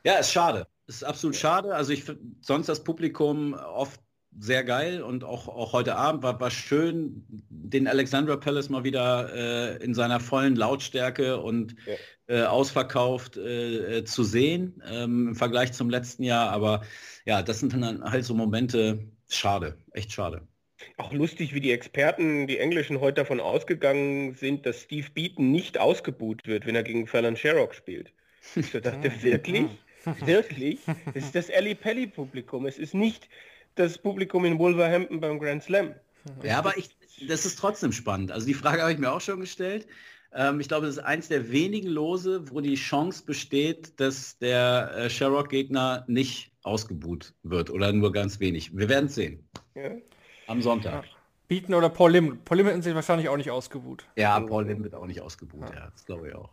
[0.04, 0.66] ja, ist schade.
[0.86, 1.74] Ist absolut schade.
[1.74, 2.04] Also ich
[2.40, 4.00] sonst das Publikum oft
[4.38, 9.32] sehr geil und auch, auch heute Abend war, war schön, den Alexandra Palace mal wieder
[9.34, 11.94] äh, in seiner vollen Lautstärke und ja.
[12.34, 16.50] äh, ausverkauft äh, äh, zu sehen ähm, im Vergleich zum letzten Jahr.
[16.50, 16.82] Aber
[17.24, 20.46] ja, das sind dann halt so Momente, schade, echt schade.
[20.96, 25.78] Auch lustig, wie die Experten, die Englischen, heute davon ausgegangen sind, dass Steve Beaton nicht
[25.78, 28.12] ausgebuht wird, wenn er gegen Fallon Sherrock spielt.
[28.54, 29.66] Ich dachte, wirklich?
[30.24, 30.80] Wirklich?
[31.14, 32.66] Es ist das Ali Pelli Publikum.
[32.66, 33.28] Es ist nicht
[33.74, 35.94] das Publikum in Wolverhampton beim Grand Slam.
[36.42, 36.96] Ja, aber ich,
[37.28, 38.32] das ist trotzdem spannend.
[38.32, 39.86] Also die Frage habe ich mir auch schon gestellt.
[40.34, 44.92] Ähm, ich glaube, das ist eins der wenigen Lose, wo die Chance besteht, dass der
[44.96, 48.76] äh, Sherrock-Gegner nicht ausgebuht wird oder nur ganz wenig.
[48.76, 49.46] Wir werden es sehen.
[49.74, 49.90] Ja.
[50.46, 51.04] Am Sonntag.
[51.04, 51.10] Ja.
[51.46, 52.38] Bieten oder Paul Lim.
[52.44, 54.06] Paul Lim sind wahrscheinlich auch nicht ausgebuht.
[54.16, 55.68] Ja, Paul Lim wird auch nicht ausgebuht.
[55.70, 56.50] Ja, ja das glaube ich auch.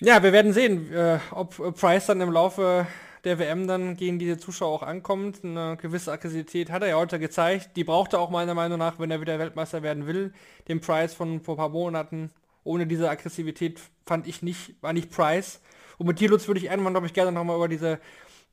[0.00, 2.86] Ja, wir werden sehen, äh, ob Price dann im Laufe
[3.24, 5.44] der WM dann gegen diese Zuschauer auch ankommt.
[5.44, 7.70] Eine gewisse Aggressivität hat er ja heute gezeigt.
[7.76, 10.32] Die braucht er auch meiner Meinung nach, wenn er wieder Weltmeister werden will.
[10.68, 12.30] Den Price von vor ein paar Monaten
[12.64, 15.60] ohne diese Aggressivität fand ich nicht, war nicht Price.
[15.98, 18.00] Und mit dir, Lutz, würde ich irgendwann, glaube ich, gerne nochmal über diese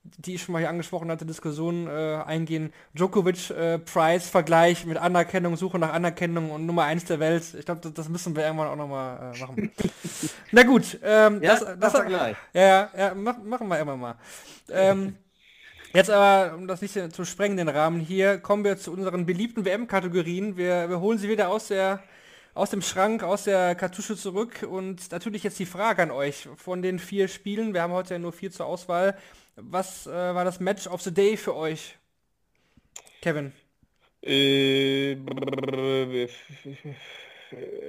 [0.04, 2.74] die ich schon mal hier angesprochen hatte, Diskussion äh, eingehen.
[2.94, 7.44] Djokovic-Price-Vergleich äh, mit Anerkennung, Suche nach Anerkennung und Nummer 1 der Welt.
[7.58, 9.72] Ich glaube, das, das, müssen wir irgendwann auch nochmal äh, machen.
[10.52, 12.36] Na gut, ähm, ja, das, das, das gleich.
[12.54, 14.16] Ja, ja, mach, machen wir immer mal.
[14.72, 15.18] Ähm,
[15.94, 19.66] jetzt aber, um das nicht zu sprengen, den Rahmen hier, kommen wir zu unseren beliebten
[19.66, 20.58] WM-Kategorien.
[20.58, 22.02] Wir, wir holen sie wieder aus der
[22.54, 26.82] aus dem Schrank, aus der Kartusche zurück und natürlich jetzt die Frage an euch von
[26.82, 27.74] den vier Spielen.
[27.74, 29.16] Wir haben heute ja nur vier zur Auswahl.
[29.64, 31.98] Was äh, war das Match of the Day für euch?
[33.22, 33.54] Kevin.
[34.24, 35.16] Äh,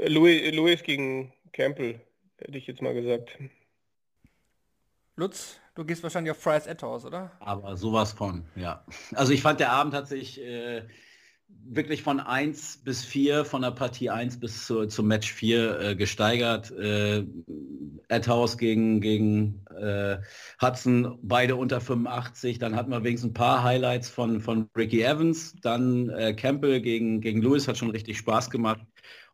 [0.06, 2.00] Louis, Louis gegen Campbell,
[2.38, 3.38] hätte ich jetzt mal gesagt.
[5.16, 7.32] Lutz, du gehst wahrscheinlich auf Price Etthaus, oder?
[7.40, 8.84] Aber sowas von, ja.
[9.14, 10.82] Also ich fand, der Abend hat sich äh,
[11.64, 15.96] wirklich von 1 bis 4, von der Partie 1 bis zu, zum Match 4 äh,
[15.96, 16.70] gesteigert.
[16.70, 17.24] Äh,
[18.08, 20.18] Edhouse gegen, gegen äh,
[20.60, 22.58] Hudson, beide unter 85.
[22.58, 25.54] Dann hatten wir wenigstens ein paar Highlights von, von Ricky Evans.
[25.62, 28.80] Dann äh, Campbell gegen, gegen Lewis hat schon richtig Spaß gemacht.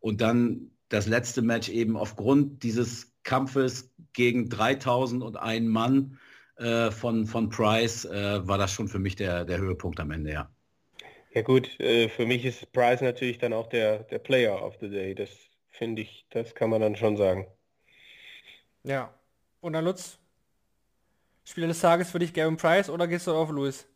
[0.01, 6.19] Und dann das letzte Match eben aufgrund dieses Kampfes gegen 3001 Mann
[6.57, 10.33] äh, von, von Price äh, war das schon für mich der, der Höhepunkt am Ende,
[10.33, 10.51] ja.
[11.35, 14.89] Ja gut, äh, für mich ist Price natürlich dann auch der, der Player of the
[14.89, 15.15] Day.
[15.15, 15.31] Das
[15.71, 17.47] finde ich, das kann man dann schon sagen.
[18.85, 19.13] Ja.
[19.61, 20.19] Und dann Lutz?
[21.45, 23.88] Spieler des Tages für dich Gavin Price oder gehst du auf Lewis?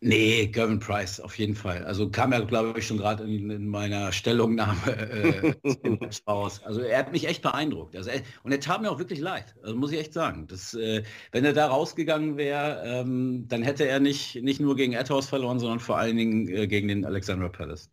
[0.00, 1.84] Nee, Gervin Price, auf jeden Fall.
[1.84, 5.54] Also kam ja, glaube ich, schon gerade in, in, meiner Stellungnahme äh,
[6.26, 6.62] raus.
[6.64, 7.96] Also er hat mich echt beeindruckt.
[7.96, 10.46] Also er, und er tat mir auch wirklich leid, also muss ich echt sagen.
[10.46, 14.92] Das, äh, wenn er da rausgegangen wäre, ähm, dann hätte er nicht, nicht nur gegen
[14.92, 17.90] Edhouse verloren, sondern vor allen Dingen äh, gegen den Alexandra Palace.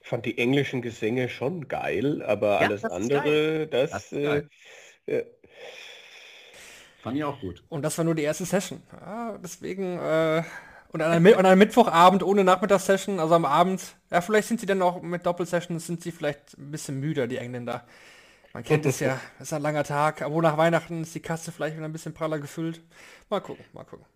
[0.00, 5.24] Ich fand die englischen Gesänge schon geil, aber ja, alles das andere, das, das äh,
[7.04, 7.62] Fand ich auch gut.
[7.68, 8.82] Und das war nur die erste Session.
[8.98, 10.42] Ja, deswegen, äh,
[10.88, 14.64] und an einem, an einem Mittwochabend ohne Nachmittagssession, also am Abend, ja, vielleicht sind sie
[14.64, 17.84] dann auch mit Doppelsessions, sind sie vielleicht ein bisschen müder, die Engländer.
[18.54, 21.52] Man kennt es ja, es ist ein langer Tag, aber nach Weihnachten ist die Kasse
[21.52, 22.80] vielleicht wieder ein bisschen praller gefüllt.
[23.28, 24.06] Mal gucken, mal gucken.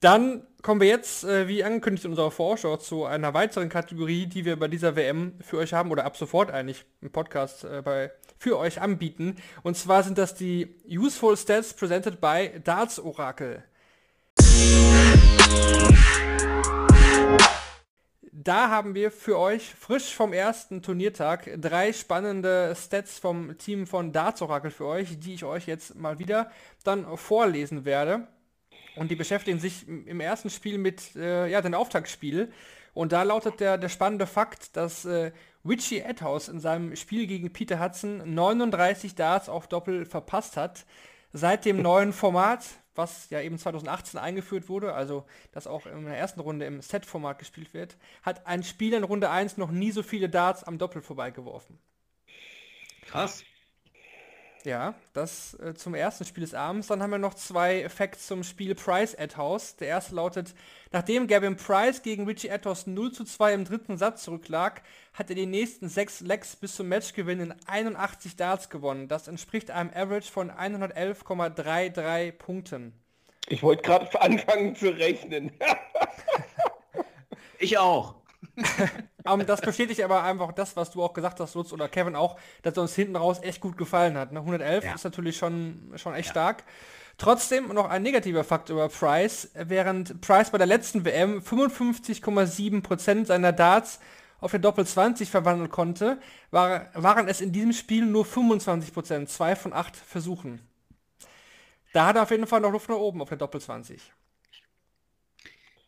[0.00, 4.44] Dann kommen wir jetzt, äh, wie angekündigt in unserer Vorschau, zu einer weiteren Kategorie, die
[4.44, 8.10] wir bei dieser WM für euch haben, oder ab sofort eigentlich im Podcast äh, bei
[8.38, 9.36] für euch anbieten.
[9.62, 13.62] Und zwar sind das die Useful Stats presented by Darts Oracle.
[18.46, 24.12] Da haben wir für euch frisch vom ersten Turniertag drei spannende Stats vom Team von
[24.12, 26.52] Darts Oracle für euch, die ich euch jetzt mal wieder
[26.84, 28.28] dann vorlesen werde.
[28.94, 32.52] Und die beschäftigen sich im ersten Spiel mit äh, ja, dem Auftaktspiel.
[32.94, 35.32] Und da lautet der, der spannende Fakt, dass äh,
[35.68, 40.86] Richie Edhouse in seinem Spiel gegen Peter Hudson 39 Darts auf Doppel verpasst hat.
[41.32, 46.16] Seit dem neuen Format, was ja eben 2018 eingeführt wurde, also das auch in der
[46.16, 50.02] ersten Runde im Set-Format gespielt wird, hat ein Spieler in Runde 1 noch nie so
[50.02, 51.78] viele Darts am Doppel vorbeigeworfen.
[53.02, 53.44] Krass.
[54.66, 56.88] Ja, das äh, zum ersten Spiel des Abends.
[56.88, 59.76] Dann haben wir noch zwei Facts zum Spiel Price at House.
[59.76, 60.56] Der erste lautet,
[60.90, 64.82] nachdem Gavin Price gegen Richie Attos 0 zu 2 im dritten Satz zurücklag,
[65.14, 69.06] hat er die nächsten sechs Legs bis zum Matchgewinn in 81 Darts gewonnen.
[69.06, 72.92] Das entspricht einem Average von 111,33 Punkten.
[73.48, 75.52] Ich wollte gerade anfangen zu rechnen.
[77.60, 78.16] ich auch.
[79.24, 82.38] um, das bestätigt aber einfach das, was du auch gesagt hast, Lutz oder Kevin auch,
[82.62, 84.32] dass er uns hinten raus echt gut gefallen hat.
[84.32, 84.40] Ne?
[84.40, 84.94] 111 ja.
[84.94, 86.32] ist natürlich schon, schon echt ja.
[86.32, 86.64] stark.
[87.18, 89.50] Trotzdem noch ein negativer Fakt über Price.
[89.54, 94.00] Während Price bei der letzten WM 55,7% seiner Darts
[94.40, 99.56] auf der Doppel 20 verwandeln konnte, war, waren es in diesem Spiel nur 25%, zwei
[99.56, 100.60] von acht Versuchen.
[101.94, 104.12] Da hat er auf jeden Fall noch Luft nach oben auf der Doppel 20.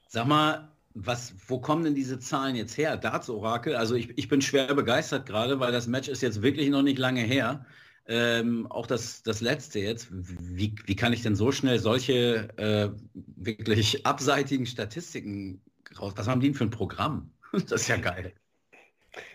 [0.09, 2.97] Sag mal, was, wo kommen denn diese Zahlen jetzt her?
[2.97, 6.71] Darts Orakel, also ich, ich bin schwer begeistert gerade, weil das Match ist jetzt wirklich
[6.71, 7.65] noch nicht lange her.
[8.07, 10.09] Ähm, auch das, das letzte jetzt.
[10.11, 12.89] Wie, wie kann ich denn so schnell solche äh,
[13.37, 15.61] wirklich abseitigen Statistiken
[16.01, 16.15] raus?
[16.17, 17.33] Was haben die denn für ein Programm?
[17.53, 18.35] Das ist ja geil.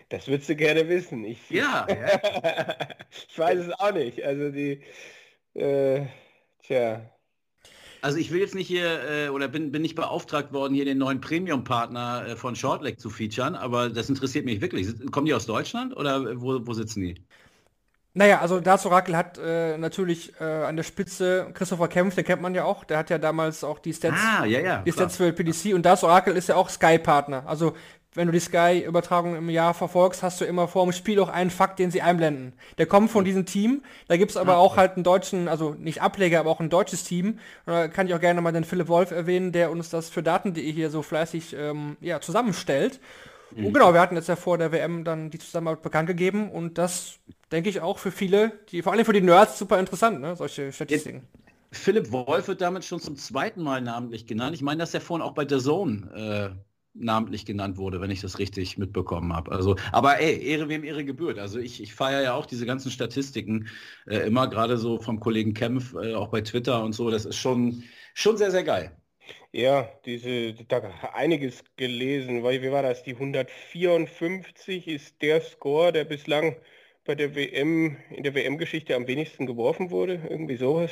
[0.08, 1.24] Das würdest du gerne wissen.
[1.24, 1.86] Ich, ja.
[1.88, 2.76] ja.
[3.28, 4.22] ich weiß es auch nicht.
[4.22, 4.80] Also die,
[5.54, 6.06] äh,
[6.62, 7.10] tja,
[8.04, 10.98] also ich will jetzt nicht hier, äh, oder bin, bin nicht beauftragt worden, hier den
[10.98, 14.88] neuen Premium-Partner äh, von Shortleg zu featuren, aber das interessiert mich wirklich.
[15.10, 17.14] Kommen die aus Deutschland oder wo, wo sitzen die?
[18.12, 22.42] Naja, also Darts Oracle hat äh, natürlich äh, an der Spitze Christopher Kempf, den kennt
[22.42, 25.16] man ja auch, der hat ja damals auch die Stats, ah, ja, ja, die Stats
[25.16, 27.44] für PDC und Darts Oracle ist ja auch Sky-Partner.
[27.46, 27.72] Also
[28.14, 31.50] wenn du die Sky-Übertragung im Jahr verfolgst, hast du immer vor dem Spiel auch einen
[31.50, 32.52] Fakt, den sie einblenden.
[32.78, 33.82] Der kommt von diesem Team.
[34.06, 37.40] Da gibt's aber auch halt einen deutschen, also nicht Ableger, aber auch ein deutsches Team.
[37.66, 40.72] Da kann ich auch gerne mal den Philipp Wolf erwähnen, der uns das für Daten.de
[40.72, 43.00] hier so fleißig ähm, ja, zusammenstellt.
[43.54, 43.66] Mhm.
[43.66, 46.78] Und genau, wir hatten jetzt ja vor der WM dann die Zusammenarbeit bekannt gegeben und
[46.78, 47.18] das
[47.50, 50.36] denke ich auch für viele, die vor allem für die Nerds super interessant, ne?
[50.36, 51.26] solche Statistiken.
[51.72, 54.54] Philipp Wolf wird damit schon zum zweiten Mal namentlich genannt.
[54.54, 58.20] Ich meine, dass er vorhin auch bei der Zone äh, namentlich genannt wurde, wenn ich
[58.20, 59.52] das richtig mitbekommen habe.
[59.52, 61.38] Also, aber ey, Ehre wem Ehre gebührt.
[61.38, 63.68] Also ich, ich feiere ja auch diese ganzen Statistiken
[64.06, 67.10] äh, immer gerade so vom Kollegen Kempf, äh, auch bei Twitter und so.
[67.10, 67.82] Das ist schon,
[68.14, 68.96] schon sehr, sehr geil.
[69.52, 70.80] Ja, diese, da
[71.14, 73.02] einiges gelesen, weil wie war das?
[73.04, 76.56] Die 154 ist der Score, der bislang
[77.04, 80.14] bei der WM, in der WM-Geschichte am wenigsten geworfen wurde.
[80.28, 80.90] Irgendwie sowas.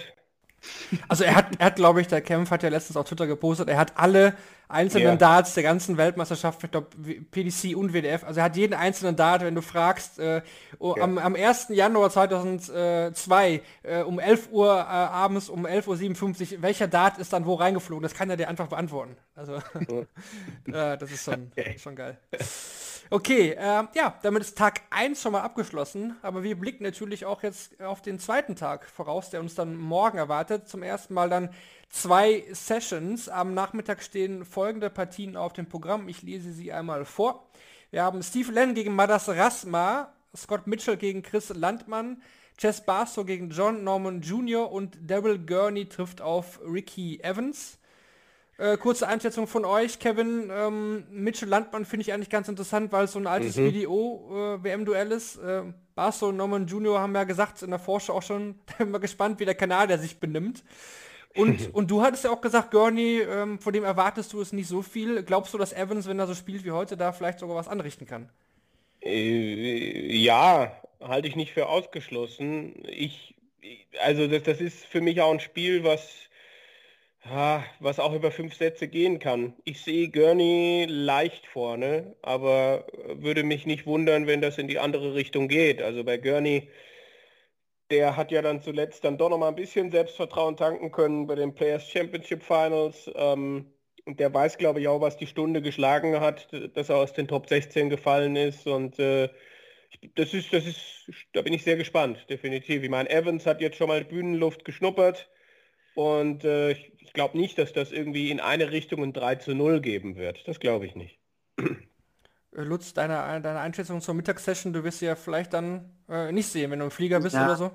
[1.08, 3.68] Also er hat, er hat glaube ich, der Kempf hat ja letztens auf Twitter gepostet,
[3.68, 4.34] er hat alle
[4.68, 5.16] einzelnen yeah.
[5.16, 6.88] Darts der ganzen Weltmeisterschaft, ich glaube
[7.30, 10.42] PDC und WDF, also er hat jeden einzelnen Dart, wenn du fragst, äh,
[10.78, 11.68] oh, am, am 1.
[11.70, 17.44] Januar 2002 äh, um 11 Uhr äh, abends, um 11.57 Uhr, welcher Dart ist dann
[17.46, 18.02] wo reingeflogen?
[18.02, 19.16] Das kann er dir einfach beantworten.
[19.34, 19.56] Also
[20.66, 21.76] äh, das ist schon, okay.
[21.78, 22.18] schon geil.
[23.12, 27.42] Okay, äh, ja, damit ist Tag 1 schon mal abgeschlossen, aber wir blicken natürlich auch
[27.42, 30.66] jetzt auf den zweiten Tag voraus, der uns dann morgen erwartet.
[30.66, 31.50] Zum ersten Mal dann
[31.90, 33.28] zwei Sessions.
[33.28, 36.08] Am Nachmittag stehen folgende Partien auf dem Programm.
[36.08, 37.46] Ich lese sie einmal vor.
[37.90, 42.22] Wir haben Steve Lenn gegen Madas Rasma, Scott Mitchell gegen Chris Landmann,
[42.56, 44.72] Chess Barstow gegen John Norman Jr.
[44.72, 47.78] und Daryl Gurney trifft auf Ricky Evans.
[48.58, 50.50] Äh, kurze Einschätzung von euch, Kevin.
[50.52, 53.64] Ähm, Mitchell Landmann finde ich eigentlich ganz interessant, weil es so ein altes Mhm.
[53.66, 55.38] Video-WM-Duell ist.
[55.38, 55.62] Äh,
[55.94, 58.98] Barso und Norman Junior haben ja gesagt in der Vorschau auch schon, da bin mal
[58.98, 60.62] gespannt, wie der Kanadier sich benimmt.
[61.34, 64.68] Und, und du hattest ja auch gesagt, Gurney, ähm, von dem erwartest du es nicht
[64.68, 65.22] so viel.
[65.22, 68.06] Glaubst du, dass Evans, wenn er so spielt wie heute, da vielleicht sogar was anrichten
[68.06, 68.28] kann?
[69.02, 72.74] Äh, ja, halte ich nicht für ausgeschlossen.
[72.86, 73.34] Ich,
[74.02, 76.08] also das, das ist für mich auch ein Spiel, was,
[77.24, 79.54] was auch über fünf Sätze gehen kann.
[79.64, 85.14] Ich sehe Gurney leicht vorne, aber würde mich nicht wundern, wenn das in die andere
[85.14, 85.80] Richtung geht.
[85.82, 86.68] Also bei Gurney,
[87.90, 91.34] der hat ja dann zuletzt dann doch noch mal ein bisschen Selbstvertrauen tanken können bei
[91.34, 93.10] den Players Championship Finals.
[93.14, 93.72] Ähm,
[94.04, 97.28] und der weiß, glaube ich, auch, was die Stunde geschlagen hat, dass er aus den
[97.28, 98.66] Top 16 gefallen ist.
[98.66, 99.28] Und äh,
[100.16, 100.80] das ist, das ist,
[101.32, 102.82] da bin ich sehr gespannt, definitiv.
[102.82, 105.30] Ich meine, Evans hat jetzt schon mal Bühnenluft geschnuppert.
[105.94, 109.80] Und äh, ich, glaube nicht, dass das irgendwie in eine Richtung ein 3 zu 0
[109.80, 110.46] geben wird.
[110.48, 111.18] Das glaube ich nicht.
[111.58, 116.46] Äh, Lutz, deine, deine Einschätzung zur Mittagssession, du wirst sie ja vielleicht dann äh, nicht
[116.46, 117.44] sehen, wenn du im Flieger bist Ja.
[117.44, 117.70] oder so.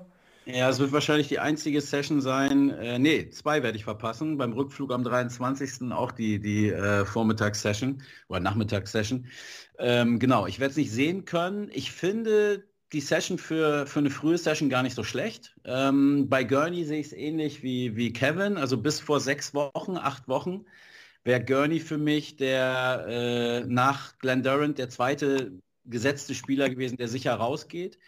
[0.50, 2.70] Ja, es wird wahrscheinlich die einzige Session sein.
[2.70, 4.38] Äh, nee, zwei werde ich verpassen.
[4.38, 5.92] Beim Rückflug am 23.
[5.92, 9.26] auch die, die äh, Vormittagssession oder Nachmittagssession.
[9.78, 11.68] Ähm, genau, ich werde es nicht sehen können.
[11.70, 15.54] Ich finde die Session für, für eine frühe Session gar nicht so schlecht.
[15.64, 18.56] Ähm, bei Gurney sehe ich es ähnlich wie, wie Kevin.
[18.56, 20.64] Also bis vor sechs Wochen, acht Wochen
[21.24, 25.52] wäre Gurney für mich der äh, nach Glenn Durant der zweite
[25.84, 27.98] gesetzte Spieler gewesen, der sicher rausgeht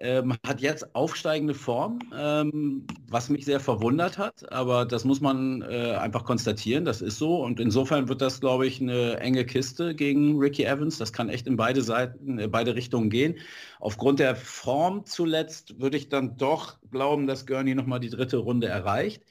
[0.00, 5.62] ähm, hat jetzt aufsteigende Form, ähm, was mich sehr verwundert hat, aber das muss man
[5.62, 9.94] äh, einfach konstatieren, das ist so und insofern wird das, glaube ich, eine enge Kiste
[9.94, 13.36] gegen Ricky Evans, das kann echt in beide Seiten, äh, beide Richtungen gehen.
[13.80, 18.68] Aufgrund der Form zuletzt würde ich dann doch glauben, dass Gurney nochmal die dritte Runde
[18.68, 19.22] erreicht.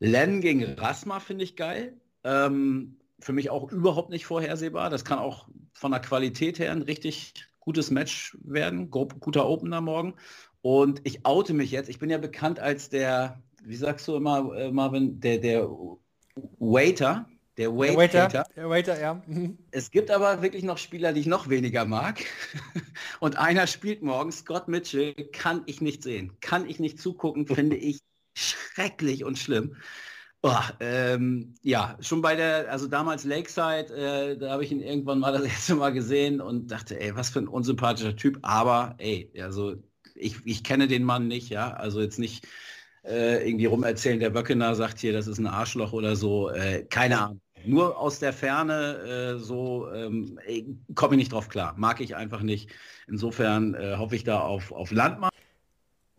[0.00, 2.00] Len gegen Rasma finde ich geil.
[2.24, 4.90] Ähm, für mich auch überhaupt nicht vorhersehbar.
[4.90, 7.34] Das kann auch von der Qualität her ein richtig
[7.68, 8.90] gutes Match werden.
[8.90, 10.14] Guter Opener morgen.
[10.62, 11.90] Und ich oute mich jetzt.
[11.90, 15.68] Ich bin ja bekannt als der, wie sagst du immer, äh, Marvin, der, der
[16.58, 17.28] Waiter.
[17.58, 19.22] Der Der Wait Waiter, der Waiter, ja.
[19.26, 19.58] Mhm.
[19.70, 22.24] es gibt aber wirklich noch Spieler, die ich noch weniger mag.
[23.20, 26.32] Und einer spielt morgen, Scott Mitchell, kann ich nicht sehen.
[26.40, 27.98] Kann ich nicht zugucken, finde ich
[28.34, 29.76] schrecklich und schlimm.
[30.42, 35.18] Oh, ähm, ja, schon bei der, also damals Lakeside, äh, da habe ich ihn irgendwann
[35.18, 38.38] mal das erste Mal gesehen und dachte, ey, was für ein unsympathischer Typ.
[38.42, 39.74] Aber, ey, also
[40.14, 41.72] ich, ich kenne den Mann nicht, ja.
[41.72, 42.46] Also jetzt nicht
[43.04, 46.50] äh, irgendwie rumerzählen, der Böckener sagt hier, das ist ein Arschloch oder so.
[46.50, 47.40] Äh, keine Ahnung.
[47.64, 50.38] Nur aus der Ferne äh, so ähm,
[50.94, 51.74] komme ich nicht drauf klar.
[51.76, 52.70] Mag ich einfach nicht.
[53.08, 55.30] Insofern äh, hoffe ich da auf, auf Landmann.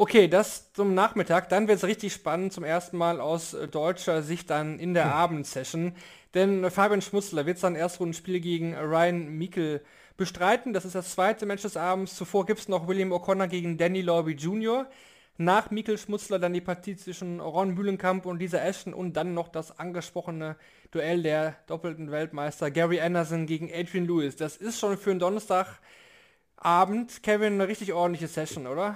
[0.01, 1.49] Okay, das zum Nachmittag.
[1.49, 5.13] Dann wird es richtig spannend, zum ersten Mal aus äh, deutscher Sicht dann in der
[5.13, 5.93] Abendsession.
[6.33, 9.81] Denn äh, Fabian Schmutzler wird sein Erstrundenspiel gegen Ryan Meikle
[10.15, 10.71] bestreiten.
[10.71, 12.15] Das ist das zweite Match des Abends.
[12.15, 14.87] Zuvor gibt es noch William O'Connor gegen Danny Lorby Jr.
[15.35, 19.49] Nach Mikkel Schmutzler dann die Partie zwischen Ron Mühlenkamp und Lisa Ashton und dann noch
[19.49, 20.55] das angesprochene
[20.91, 24.37] Duell der doppelten Weltmeister Gary Anderson gegen Adrian Lewis.
[24.37, 28.95] Das ist schon für einen Donnerstagabend, Kevin, eine richtig ordentliche Session, oder?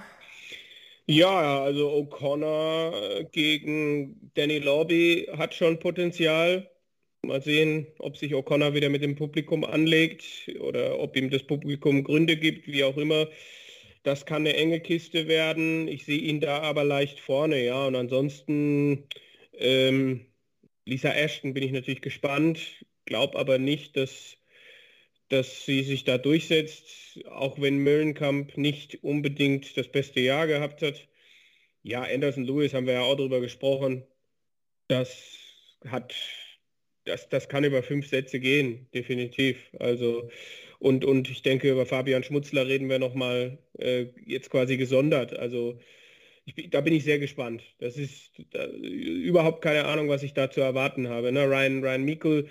[1.06, 6.70] Ja, also O'Connor äh, gegen Danny Lorby hat schon Potenzial.
[7.22, 10.24] Mal sehen, ob sich O'Connor wieder mit dem Publikum anlegt
[10.60, 13.28] oder ob ihm das Publikum Gründe gibt, wie auch immer.
[14.04, 15.88] Das kann eine enge Kiste werden.
[15.88, 17.86] Ich sehe ihn da aber leicht vorne, ja.
[17.86, 19.08] Und ansonsten
[19.54, 20.26] ähm,
[20.86, 24.36] Lisa Ashton bin ich natürlich gespannt, glaube aber nicht, dass,
[25.28, 31.08] dass sie sich da durchsetzt, auch wenn Möllenkamp nicht unbedingt das beste Jahr gehabt hat.
[31.82, 34.04] Ja, Anderson Lewis haben wir ja auch drüber gesprochen.
[34.88, 35.38] Das
[35.86, 36.14] hat,
[37.04, 39.58] das, das kann über fünf Sätze gehen, definitiv.
[39.78, 40.30] Also
[40.84, 45.34] und, und ich denke, über Fabian Schmutzler reden wir nochmal äh, jetzt quasi gesondert.
[45.34, 45.78] Also
[46.44, 47.62] ich, da bin ich sehr gespannt.
[47.78, 51.32] Das ist da, überhaupt keine Ahnung, was ich da zu erwarten habe.
[51.32, 51.46] Ne?
[51.48, 52.48] Ryan, Ryan Meikle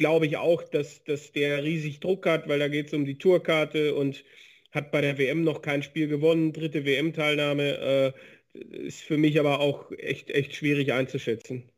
[0.00, 3.18] glaube ich auch, dass, dass der riesig Druck hat, weil da geht es um die
[3.18, 4.24] Tourkarte und
[4.72, 6.54] hat bei der WM noch kein Spiel gewonnen.
[6.54, 8.14] Dritte WM-Teilnahme
[8.54, 11.70] äh, ist für mich aber auch echt, echt schwierig einzuschätzen.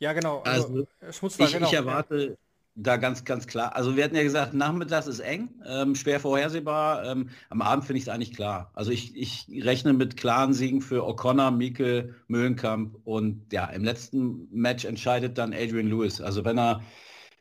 [0.00, 0.40] Ja, genau.
[0.40, 1.68] Also, Schmutzler, Ich, genau.
[1.68, 2.36] ich erwarte
[2.82, 3.76] da ganz, ganz klar.
[3.76, 7.04] Also wir hatten ja gesagt, nachmittags ist eng, ähm, schwer vorhersehbar.
[7.04, 8.70] Ähm, am Abend finde ich es eigentlich klar.
[8.74, 14.48] Also ich, ich rechne mit klaren Siegen für O'Connor, Mieke, Mühlenkamp und ja, im letzten
[14.50, 16.20] Match entscheidet dann Adrian Lewis.
[16.20, 16.80] Also wenn er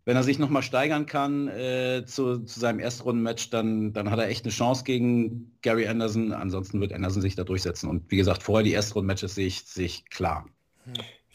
[0.06, 4.28] wenn er sich nochmal steigern kann äh, zu, zu seinem Erstrundenmatch, dann, dann hat er
[4.28, 6.34] echt eine Chance gegen Gary Anderson.
[6.34, 7.88] Ansonsten wird Anderson sich da durchsetzen.
[7.88, 10.48] Und wie gesagt, vorher die Erstrundenmatches sehe ich, sehe ich klar.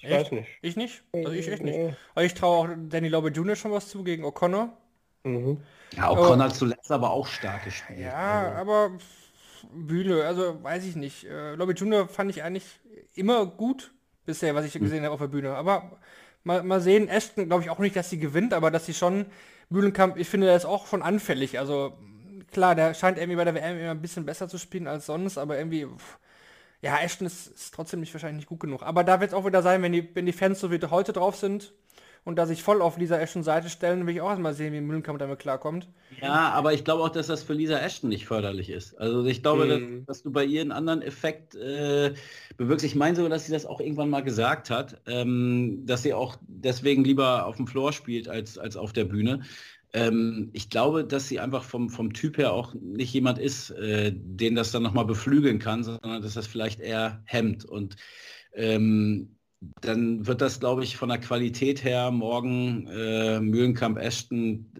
[0.05, 0.49] Ich weiß nicht.
[0.63, 1.03] Ich nicht?
[1.13, 1.97] Also ich echt nicht.
[2.15, 3.57] Aber ich traue auch Danny Lobby Jr.
[3.57, 4.69] schon was zu gegen O'Connor.
[5.25, 5.61] Mhm.
[5.97, 8.01] Ja, O'Connor zuletzt aber auch stark gespielt.
[8.01, 8.93] Ja, aber
[9.73, 11.25] Bühne, also weiß ich nicht.
[11.25, 12.09] Äh, Lobby Jr.
[12.09, 12.81] fand ich eigentlich
[13.15, 13.93] immer gut
[14.27, 15.55] bisher, was ich gesehen habe auf der Bühne.
[15.55, 15.99] Aber
[16.43, 19.27] mal, mal sehen, Ashton glaube ich auch nicht, dass sie gewinnt, aber dass sie schon
[19.71, 21.59] Mühlenkamp, ich finde, der ist auch schon anfällig.
[21.59, 21.97] Also
[22.53, 25.39] klar, der scheint irgendwie bei der WM immer ein bisschen besser zu spielen als sonst,
[25.39, 26.19] aber irgendwie, pff,
[26.85, 28.83] ja, Ashton ist, ist trotzdem nicht wahrscheinlich nicht gut genug.
[28.83, 31.13] Aber da wird es auch wieder sein, wenn die, wenn die Fans so wie heute
[31.15, 31.73] drauf sind
[32.25, 34.81] und da sich voll auf Lisa Ashton Seite stellen, will ich auch erstmal sehen, wie
[34.81, 35.89] Mühlenkamp damit klarkommt.
[36.21, 38.95] Ja, aber ich glaube auch, dass das für Lisa Ashton nicht förderlich ist.
[38.99, 40.07] Also ich glaube, Mhm.
[40.07, 42.15] dass, dass du bei ihr einen anderen Effekt äh,
[42.57, 42.85] bewirkst.
[42.85, 46.37] Ich meine sogar, dass sie das auch irgendwann mal gesagt hat, ähm, dass sie auch
[46.47, 49.41] deswegen lieber auf dem Floor spielt als, als auf der Bühne.
[49.95, 54.13] Ähm, ich glaube, dass sie einfach vom, vom Typ her auch nicht jemand ist, äh,
[54.13, 57.65] den das dann nochmal beflügeln kann, sondern dass das vielleicht eher hemmt.
[57.65, 57.97] Und
[58.55, 59.37] ähm,
[59.81, 64.71] dann wird das, glaube ich, von der Qualität her morgen äh, Mühlenkamp Ashton,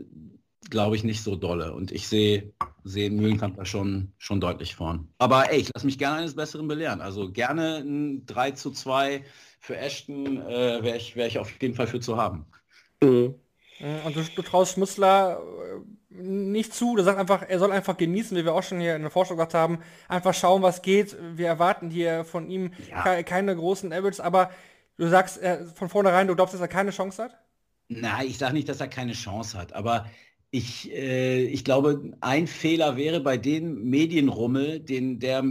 [0.69, 1.73] glaube ich, nicht so dolle.
[1.75, 2.53] Und ich sehe
[2.85, 5.09] sehe Mühlenkamp da schon, schon deutlich vorn.
[5.19, 7.01] Aber ey, ich lasse mich gerne eines Besseren belehren.
[7.01, 9.25] Also gerne ein 3 zu 2
[9.61, 12.45] für Ashton äh, wäre ich, wär ich auf jeden Fall für zu haben.
[13.03, 13.35] Mhm.
[13.79, 15.41] Mm, Und du, du traust Schmutzler
[16.11, 18.95] äh, nicht zu, du sagst einfach, er soll einfach genießen, wie wir auch schon hier
[18.97, 21.17] in der Vorschau gesagt haben, einfach schauen, was geht.
[21.37, 23.03] Wir erwarten hier von ihm Ja.
[23.03, 24.51] ke keine großen Averages, aber
[24.97, 27.37] du sagst äh, von vornherein, du glaubst, dass er keine Chance hat?
[27.89, 30.07] Nein, ich sage nicht, dass er keine Chance hat, aber
[30.51, 35.43] ich, äh, ich glaube, ein Fehler wäre bei dem Medienrummel, den der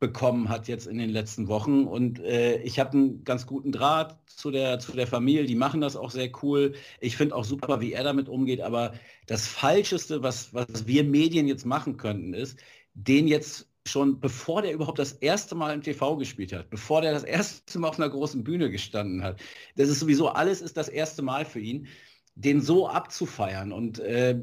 [0.00, 1.84] mitbekommen hat jetzt in den letzten Wochen.
[1.84, 5.80] Und äh, ich habe einen ganz guten Draht zu der, zu der Familie, die machen
[5.80, 6.74] das auch sehr cool.
[7.00, 8.92] Ich finde auch super, wie er damit umgeht, aber
[9.26, 12.58] das Falscheste, was, was wir Medien jetzt machen könnten, ist,
[12.94, 17.12] den jetzt schon bevor der überhaupt das erste Mal im TV gespielt hat, bevor der
[17.12, 19.40] das erste Mal auf einer großen Bühne gestanden hat,
[19.76, 21.88] das ist sowieso alles ist das erste Mal für ihn,
[22.34, 23.72] den so abzufeiern.
[23.72, 24.38] Und äh,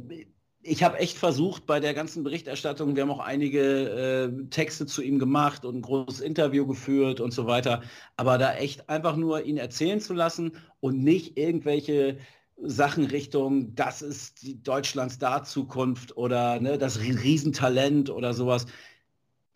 [0.68, 5.04] ich habe echt versucht bei der ganzen Berichterstattung, wir haben auch einige äh, Texte zu
[5.04, 7.84] ihm gemacht und ein großes Interview geführt und so weiter,
[8.18, 12.18] aber da echt einfach nur ihn erzählen zu lassen und nicht irgendwelche
[12.58, 18.66] Sachen Richtung, das ist die Deutschlands Star-Zukunft oder ne, das Riesentalent oder sowas.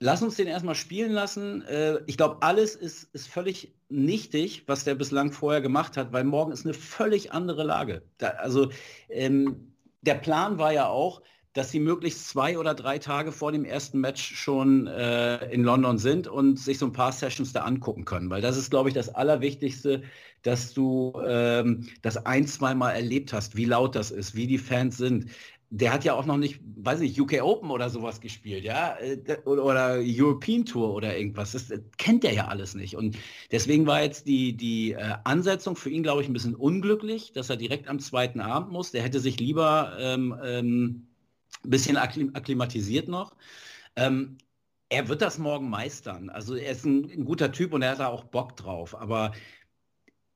[0.01, 1.64] Lass uns den erstmal spielen lassen.
[1.64, 6.24] Äh, ich glaube, alles ist, ist völlig nichtig, was der bislang vorher gemacht hat, weil
[6.24, 8.03] morgen ist eine völlig andere Lage.
[8.18, 8.70] Da, also
[9.10, 11.22] ähm, der Plan war ja auch,
[11.54, 15.97] dass sie möglichst zwei oder drei Tage vor dem ersten Match schon äh, in London
[15.97, 18.30] sind und sich so ein paar Sessions da angucken können.
[18.30, 20.04] Weil das ist, glaube ich, das Allerwichtigste,
[20.43, 24.60] dass du ähm, das ein, zwei Mal erlebt hast, wie laut das ist, wie die
[24.60, 25.32] Fans sind
[25.72, 29.38] der hat ja auch noch nicht, weiß nicht, UK Open oder sowas gespielt, ja, äh,
[29.45, 31.51] oder, European Tour oder irgendwas.
[31.51, 32.95] Das, das kennt der ja alles nicht.
[32.95, 33.17] Und
[33.51, 37.49] deswegen war jetzt die, die äh, Ansetzung für ihn, glaube ich, ein bisschen unglücklich, dass
[37.49, 38.91] er direkt am zweiten Abend muss.
[38.91, 41.07] Der hätte sich lieber ähm, ähm,
[41.63, 43.36] ein bisschen akklim akklimatisiert noch.
[43.95, 44.38] Ähm,
[44.89, 46.30] er wird das morgen meistern.
[46.30, 48.99] Also er ist ein, ein guter Typ und er hat da auch Bock drauf.
[48.99, 49.34] Aber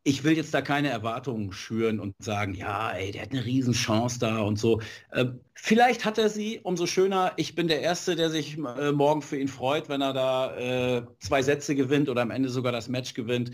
[0.03, 4.19] ich will jetzt da keine Erwartungen schüren und sagen, ja, ey, der hat eine Riesenchance
[4.19, 4.81] da und so.
[5.13, 7.31] Ähm, vielleicht hat er sie, umso schöner.
[7.37, 11.03] Ich bin der Erste, der sich äh, morgen für ihn freut, wenn er da äh,
[11.19, 13.51] zwei Sätze gewinnt oder am Ende sogar das Match gewinnt.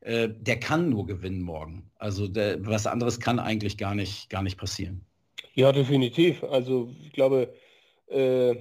[0.00, 1.90] Äh, der kann nur gewinnen morgen.
[1.98, 5.04] Also der, was anderes kann eigentlich gar nicht, gar nicht passieren.
[5.54, 6.42] Ja, definitiv.
[6.44, 7.52] Also ich glaube,
[8.08, 8.56] äh,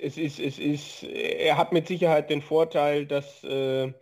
[0.00, 3.92] es ist, es ist, er hat mit Sicherheit den Vorteil, dass, äh,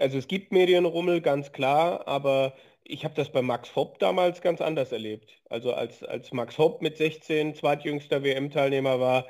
[0.00, 4.60] also es gibt Medienrummel, ganz klar, aber ich habe das bei Max Hopp damals ganz
[4.60, 5.30] anders erlebt.
[5.48, 9.26] Also als, als Max Hopp mit 16 zweitjüngster WM-Teilnehmer war,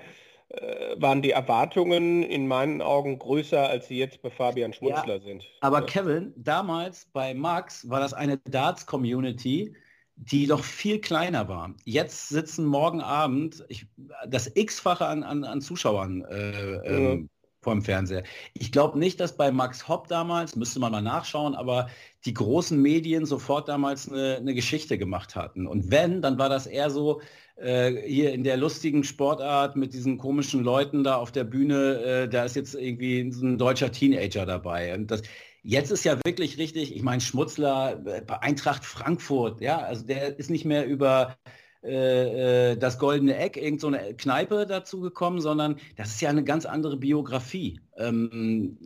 [0.48, 5.44] äh, waren die Erwartungen in meinen Augen größer, als sie jetzt bei Fabian Schmutzler sind.
[5.60, 5.86] Aber Ja.
[5.86, 9.76] Kevin, damals bei Max war das eine Darts-Community,
[10.16, 11.74] die doch viel kleiner war.
[11.84, 13.86] Jetzt sitzen morgen Abend ich,
[14.28, 17.30] das x-fache an, an, an Zuschauern äh, ähm,
[17.62, 18.24] vor dem Fernseher.
[18.54, 21.88] Ich glaube nicht, dass bei Max Hopp damals, müsste man mal nachschauen, aber
[22.24, 25.66] die großen Medien sofort damals eine, eine Geschichte gemacht hatten.
[25.66, 27.20] Und wenn, dann war das eher so
[27.56, 32.28] äh, hier in der lustigen Sportart mit diesen komischen Leuten da auf der Bühne, äh,
[32.28, 34.94] da ist jetzt irgendwie ein deutscher Teenager dabei.
[34.94, 35.22] Und das,
[35.62, 40.38] Jetzt ist ja wirklich richtig, ich meine, Schmutzler äh, bei Eintracht Frankfurt, ja, also der
[40.38, 41.36] ist nicht mehr über
[41.82, 46.44] äh, äh, das goldene Eck, irgend so Kneipe dazu gekommen, sondern das ist ja eine
[46.44, 47.80] ganz andere Biografie.
[47.96, 48.76] Ähm,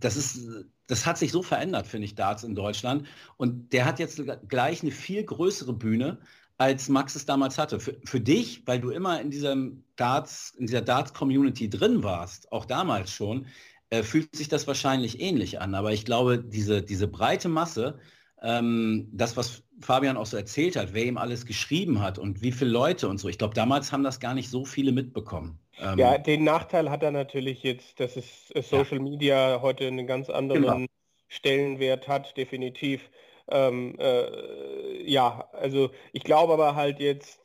[0.00, 0.48] das ist,
[0.88, 3.06] das hat sich so verändert, finde ich, Darts in Deutschland.
[3.36, 6.18] Und der hat jetzt gleich eine viel größere Bühne,
[6.58, 7.78] als Max es damals hatte.
[7.78, 12.64] Für, für dich, weil du immer in diesem Darts, in dieser Darts-Community drin warst, auch
[12.64, 13.46] damals schon,
[13.90, 15.76] äh, fühlt sich das wahrscheinlich ähnlich an.
[15.76, 18.00] Aber ich glaube, diese, diese breite Masse,
[18.42, 22.52] ähm, das, was Fabian auch so erzählt hat, wer ihm alles geschrieben hat und wie
[22.52, 25.58] viele Leute und so, ich glaube, damals haben das gar nicht so viele mitbekommen.
[25.80, 29.02] Ähm, ja, den Nachteil hat er natürlich jetzt, dass es äh, Social ja.
[29.02, 30.86] Media heute einen ganz anderen genau.
[31.28, 33.08] Stellenwert hat, definitiv.
[33.48, 37.40] Ähm, äh, ja, also ich glaube aber halt jetzt,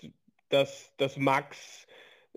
[0.49, 1.87] dass, dass Max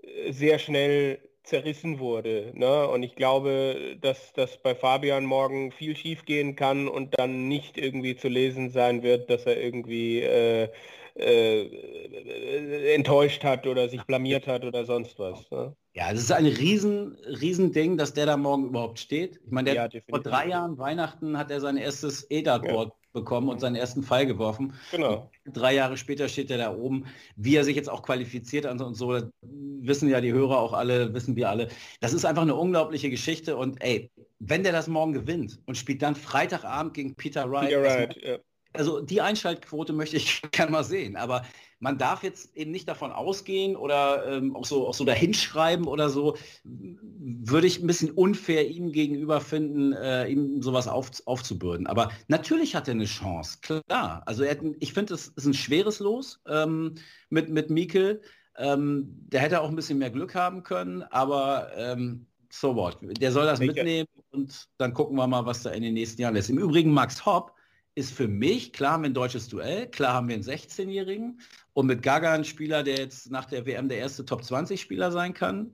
[0.01, 1.19] äh, sehr schnell
[1.49, 2.51] zerrissen wurde.
[2.53, 2.87] Ne?
[2.87, 7.77] Und ich glaube, dass das bei Fabian morgen viel schief gehen kann und dann nicht
[7.77, 10.69] irgendwie zu lesen sein wird, dass er irgendwie äh,
[11.15, 15.49] äh, enttäuscht hat oder sich blamiert hat oder sonst was.
[15.51, 15.75] Ne?
[15.99, 19.41] Ja, es ist ein riesen, riesen Ding, dass der da morgen überhaupt steht.
[19.45, 23.75] Ich meine, ja, vor drei Jahren Weihnachten hat er sein erstes E-Dartboard bekommen und seinen
[23.75, 24.73] ersten Fall geworfen.
[24.91, 25.29] Genau.
[25.45, 27.03] Drei Jahre später steht er da oben.
[27.35, 31.35] Wie er sich jetzt auch qualifiziert und so, wissen ja die Hörer auch alle, wissen
[31.35, 31.67] wir alle.
[31.99, 36.01] Das ist einfach eine unglaubliche Geschichte und ey, wenn der das morgen gewinnt und spielt
[36.01, 38.37] dann Freitagabend gegen Peter Wright, Peter Wright ja.
[38.71, 41.43] also die Einschaltquote möchte ich gerne mal sehen, aber
[41.79, 46.09] man darf jetzt eben nicht davon ausgehen oder ähm, auch, so, auch so dahinschreiben oder
[46.09, 51.87] so, würde ich ein bisschen unfair ihm gegenüber finden, äh, ihm sowas auf, aufzubürden.
[51.87, 54.23] Aber natürlich hat er eine Chance, klar.
[54.25, 56.95] Also er, ich finde, es ist ein schweres Los ähm,
[57.29, 58.21] mit, mit Mikel.
[58.57, 62.97] Ähm, der hätte auch ein bisschen mehr Glück haben können, aber ähm, so what.
[63.01, 66.35] Der soll das mitnehmen und dann gucken wir mal, was da in den nächsten Jahren
[66.35, 66.49] ist.
[66.49, 67.53] Im Übrigen Max Hopp
[67.95, 71.41] ist für mich, klar haben wir ein deutsches Duell, klar haben wir einen 16-Jährigen
[71.79, 75.73] und mit Gaga ein Spieler, der jetzt nach der WM der erste Top-20-Spieler sein kann.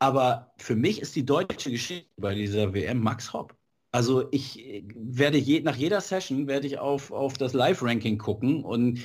[0.00, 3.54] Aber für mich ist die deutsche Geschichte bei dieser WM Max Hopp.
[3.92, 8.98] Also ich werde je, nach jeder Session werde ich auf, auf das Live-Ranking gucken und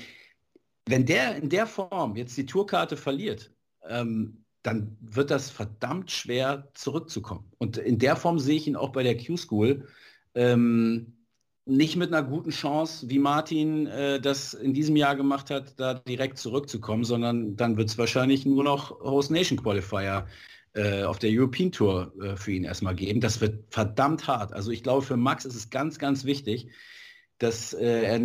[0.87, 3.51] wenn der in der Form jetzt die Tourkarte verliert,
[3.87, 7.51] ähm, dann wird das verdammt schwer zurückzukommen.
[7.59, 9.87] Und in der Form sehe ich ihn auch bei der Q-School.
[10.33, 11.18] Ähm,
[11.69, 15.93] nicht mit einer guten Chance, wie Martin äh, das in diesem Jahr gemacht hat, da
[15.93, 20.27] direkt zurückzukommen, sondern dann wird es wahrscheinlich nur noch Host Nation Qualifier
[20.73, 23.21] äh, auf der European Tour äh, für ihn erstmal geben.
[23.21, 24.53] Das wird verdammt hart.
[24.53, 26.69] Also ich glaube, für Max ist es ganz, ganz wichtig,
[27.37, 28.19] dass äh, er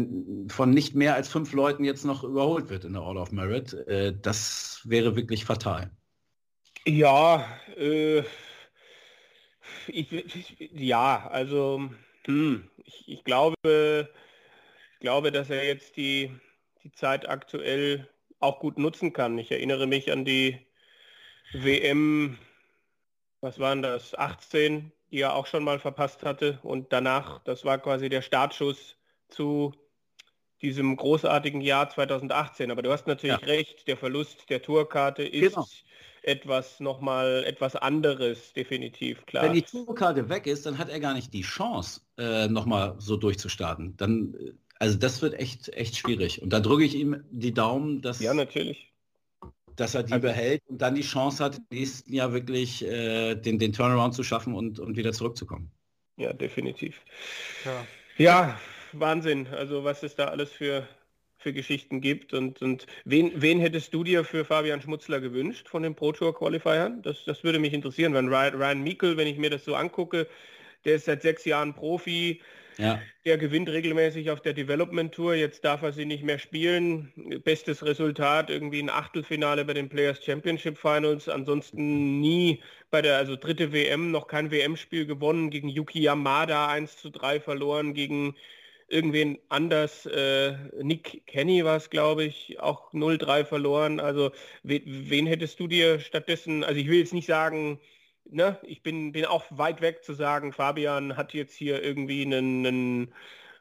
[0.49, 3.73] von nicht mehr als fünf Leuten jetzt noch überholt wird in der All of Merit.
[3.73, 5.91] Äh, das wäre wirklich fatal.
[6.87, 8.25] Ja, äh,
[9.87, 11.89] ich, ich, ja, also
[12.27, 14.09] hm, ich, ich, glaube,
[14.93, 16.35] ich glaube, dass er jetzt die,
[16.83, 18.09] die Zeit aktuell
[18.41, 19.39] auch gut nutzen kann.
[19.39, 20.67] Ich erinnere mich an die
[21.53, 22.39] WM,
[23.41, 26.59] was waren das, 18, die er auch schon mal verpasst hatte.
[26.63, 28.97] Und danach, das war quasi der Startschuss
[29.29, 29.73] zu
[30.63, 32.71] diesem großartigen Jahr 2018.
[32.71, 33.47] Aber du hast natürlich ja.
[33.47, 35.67] recht, der Verlust der Tourkarte ist genau
[36.25, 39.45] etwas nochmal etwas anderes, definitiv, klar.
[39.45, 43.17] Wenn die Tourkarte weg ist, dann hat er gar nicht die Chance, äh, nochmal so
[43.17, 43.97] durchzustarten.
[43.97, 46.43] Dann, äh, also das wird echt, echt schwierig.
[46.43, 48.93] Und da drücke ich ihm die Daumen, dass, ja, natürlich.
[49.77, 53.35] dass er die also, behält und dann die Chance hat, im nächsten Jahr wirklich äh,
[53.35, 55.71] den, den Turnaround zu schaffen und, und wieder zurückzukommen.
[56.17, 57.03] Ja, definitiv.
[57.65, 57.87] Ja.
[58.17, 58.61] ja,
[59.01, 59.47] Wahnsinn.
[59.49, 60.89] Also was ist da alles für
[61.45, 62.33] für Geschichten gibt.
[62.33, 66.35] Und, und wen, wen hättest du dir für Fabian Schmutzler gewünscht von den Pro Tour
[66.35, 67.03] Qualifiern?
[67.03, 70.27] Das, das würde mich interessieren, wenn Ryan, Ryan Meikle, wenn ich mir das so angucke,
[70.85, 72.41] der ist seit sechs Jahren Profi,
[72.79, 73.01] ja.
[73.25, 77.13] der gewinnt regelmäßig auf der Development Tour, jetzt darf er sie nicht mehr spielen.
[77.45, 83.37] Bestes Resultat, irgendwie ein Achtelfinale bei den Players Championship Finals, ansonsten nie bei der, also
[83.37, 88.35] dritte WM, noch kein WM-Spiel gewonnen, gegen Yuki Yamada 1 zu 3 verloren, gegen
[88.89, 94.01] irgendwen anders, äh, Nick Kenny war es, glaube ich, auch 0-3 verloren.
[94.01, 94.31] Also
[94.63, 97.81] wen, wen, hättest du dir stattdessen, also ich will jetzt nicht sagen,
[98.25, 102.67] ne, ich bin, bin auch weit weg zu sagen, Fabian hat jetzt hier irgendwie einen,
[102.67, 103.15] einen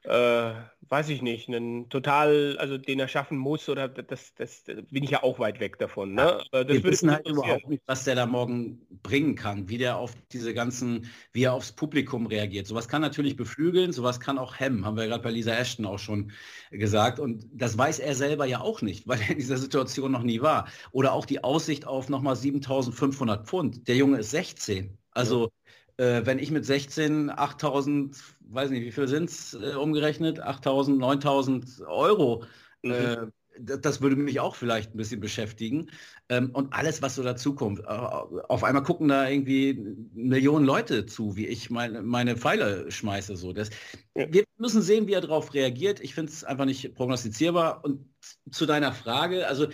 [0.04, 0.54] äh,
[0.90, 5.04] weiß ich nicht, einen total, also den er schaffen muss oder das, das, das bin
[5.04, 6.14] ich ja auch weit weg davon.
[6.14, 6.40] Ne?
[6.52, 10.14] Ja, wir wissen halt überhaupt nicht, was der da morgen bringen kann, wie der auf
[10.32, 12.68] diese ganzen, wie er aufs Publikum reagiert.
[12.68, 16.00] Sowas kann natürlich beflügeln, sowas kann auch hemmen, haben wir gerade bei Lisa Ashton auch
[16.00, 16.32] schon
[16.70, 17.20] gesagt.
[17.20, 20.42] Und das weiß er selber ja auch nicht, weil er in dieser Situation noch nie
[20.42, 20.68] war.
[20.92, 23.88] Oder auch die Aussicht auf nochmal 7500 Pfund.
[23.88, 24.98] Der Junge ist 16.
[25.12, 25.50] Also ja
[25.98, 28.18] äh, wenn ich mit 16 8000,
[28.54, 32.44] weiß nicht, wie viel sind es äh, umgerechnet, 8000, 9000 Euro,
[32.84, 32.92] mhm.
[32.92, 33.18] äh,
[33.60, 35.90] das würde mich auch vielleicht ein bisschen beschäftigen.
[36.30, 37.80] Ähm, und alles, was so dazukommt.
[37.80, 39.80] Äh, auf einmal gucken da irgendwie
[40.14, 43.36] Millionen Leute zu, wie ich meine, meine Pfeile schmeiße.
[43.36, 43.54] So.
[43.54, 43.70] Das.
[44.16, 46.00] Wir müssen sehen, wie er darauf reagiert.
[46.00, 47.84] Ich finde es einfach nicht prognostizierbar.
[47.84, 48.06] Und
[48.52, 49.68] zu deiner Frage, also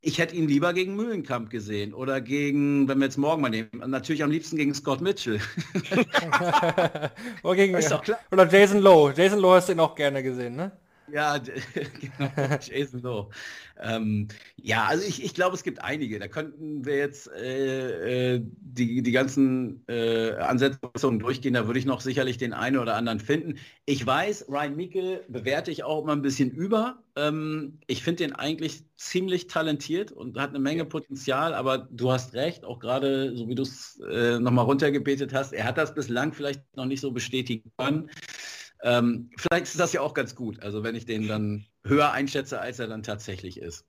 [0.00, 3.70] ich hätte ihn lieber gegen Mühlenkamp gesehen oder gegen, wenn wir jetzt morgen mal nehmen,
[3.86, 5.40] natürlich am liebsten gegen Scott Mitchell.
[7.42, 7.76] oder, gegen,
[8.30, 9.12] oder Jason Lowe.
[9.16, 10.72] Jason Lowe hast du ihn auch gerne gesehen, ne?
[11.12, 11.38] Ja,
[12.00, 13.30] genau, Jason Lowe.
[13.80, 16.18] Ähm, ja, also ich, ich glaube, es gibt einige.
[16.18, 21.54] Da könnten wir jetzt äh, äh, die, die ganzen äh, Ansetzungen durchgehen.
[21.54, 23.58] Da würde ich noch sicherlich den einen oder anderen finden.
[23.86, 27.02] Ich weiß, Ryan Mikkel bewerte ich auch immer ein bisschen über.
[27.16, 32.34] Ähm, ich finde den eigentlich ziemlich talentiert und hat eine Menge Potenzial, aber du hast
[32.34, 36.32] recht, auch gerade so wie du es äh, nochmal runtergebetet hast, er hat das bislang
[36.32, 38.10] vielleicht noch nicht so bestätigen können.
[38.82, 42.60] Ähm, vielleicht ist das ja auch ganz gut, also wenn ich den dann höher einschätze,
[42.60, 43.84] als er dann tatsächlich ist.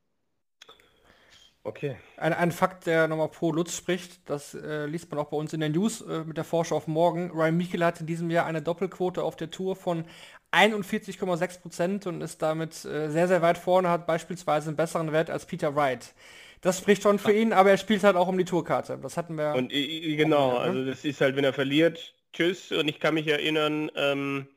[1.64, 1.98] Okay.
[2.18, 5.54] Ein, ein Fakt, der nochmal pro Lutz spricht, das äh, liest man auch bei uns
[5.54, 7.32] in den News äh, mit der Vorschau auf morgen.
[7.32, 10.06] Ryan Michel hat in diesem Jahr eine Doppelquote auf der Tour von
[10.52, 15.30] 41,6 Prozent und ist damit äh, sehr, sehr weit vorne, hat beispielsweise einen besseren Wert
[15.30, 16.14] als Peter Wright.
[16.62, 18.98] Das spricht schon für ihn, aber er spielt halt auch um die Tourkarte.
[19.02, 19.54] Das hatten wir.
[19.54, 20.60] Und genau, ne?
[20.60, 22.72] also das ist halt, wenn er verliert, tschüss.
[22.72, 24.48] Und ich kann mich erinnern, ähm,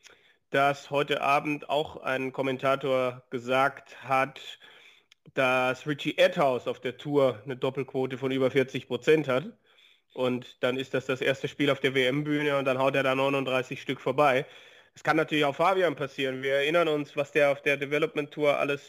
[0.53, 4.41] dass heute Abend auch ein Kommentator gesagt hat,
[5.35, 9.51] dass Richie Edhouse auf der Tour eine Doppelquote von über 40 Prozent hat.
[10.13, 13.15] Und dann ist das das erste Spiel auf der WM-Bühne und dann haut er da
[13.15, 14.47] 39 Stück vorbei.
[14.95, 16.43] Es kann natürlich auch Fabian passieren.
[16.43, 18.83] Wir erinnern uns, was der auf der Development Tour alles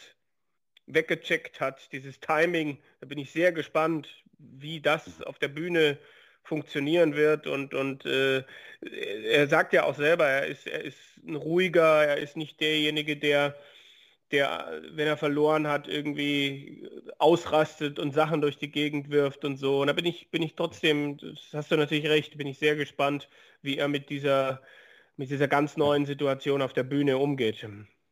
[0.86, 1.94] weggecheckt hat.
[1.94, 5.98] Dieses Timing, da bin ich sehr gespannt, wie das auf der Bühne
[6.44, 8.44] funktionieren wird und, und äh,
[8.82, 13.16] er sagt ja auch selber, er ist, er ist ein ruhiger, er ist nicht derjenige,
[13.16, 13.56] der,
[14.32, 19.82] der, wenn er verloren hat, irgendwie ausrastet und Sachen durch die Gegend wirft und so.
[19.82, 22.76] Und da bin ich, bin ich trotzdem, das hast du natürlich recht, bin ich sehr
[22.76, 23.30] gespannt,
[23.62, 24.62] wie er mit dieser,
[25.16, 27.66] mit dieser ganz neuen Situation auf der Bühne umgeht.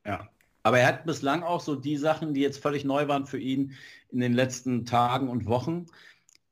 [0.06, 0.30] Ja.
[0.64, 3.76] Aber er hat bislang auch so die Sachen, die jetzt völlig neu waren für ihn
[4.12, 5.88] in den letzten Tagen und Wochen,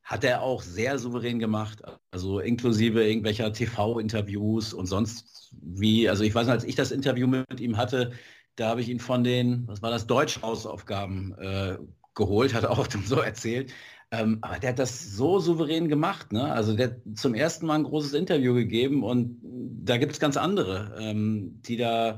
[0.09, 1.83] hat er auch sehr souverän gemacht.
[2.09, 6.09] Also inklusive irgendwelcher TV-Interviews und sonst wie.
[6.09, 8.11] Also ich weiß nicht, als ich das Interview mit ihm hatte,
[8.55, 11.77] da habe ich ihn von den, was war das, Deutschhausaufgaben äh,
[12.15, 13.71] geholt, hat er auch so erzählt.
[14.11, 16.33] Ähm, aber der hat das so souverän gemacht.
[16.33, 16.51] Ne?
[16.51, 20.35] Also der hat zum ersten Mal ein großes Interview gegeben und da gibt es ganz
[20.35, 22.17] andere, ähm, die da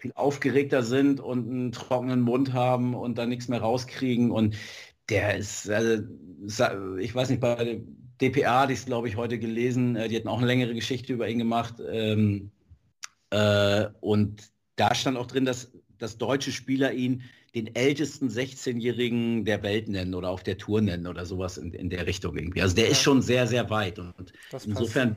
[0.00, 4.32] viel aufgeregter sind und einen trockenen Mund haben und da nichts mehr rauskriegen.
[4.32, 4.56] Und
[5.08, 6.04] der ist, also,
[6.98, 7.80] ich weiß nicht, bei
[8.20, 11.28] DPA, die ist, glaube ich, heute gelesen, äh, die hatten auch eine längere Geschichte über
[11.28, 11.74] ihn gemacht.
[11.90, 12.50] Ähm,
[13.30, 17.22] äh, und da stand auch drin, dass, dass deutsche Spieler ihn
[17.54, 21.90] den ältesten 16-Jährigen der Welt nennen oder auf der Tour nennen oder sowas in, in
[21.90, 22.62] der Richtung irgendwie.
[22.62, 22.90] Also der ja.
[22.90, 23.98] ist schon sehr, sehr weit.
[23.98, 24.32] Und, und
[24.64, 25.16] insofern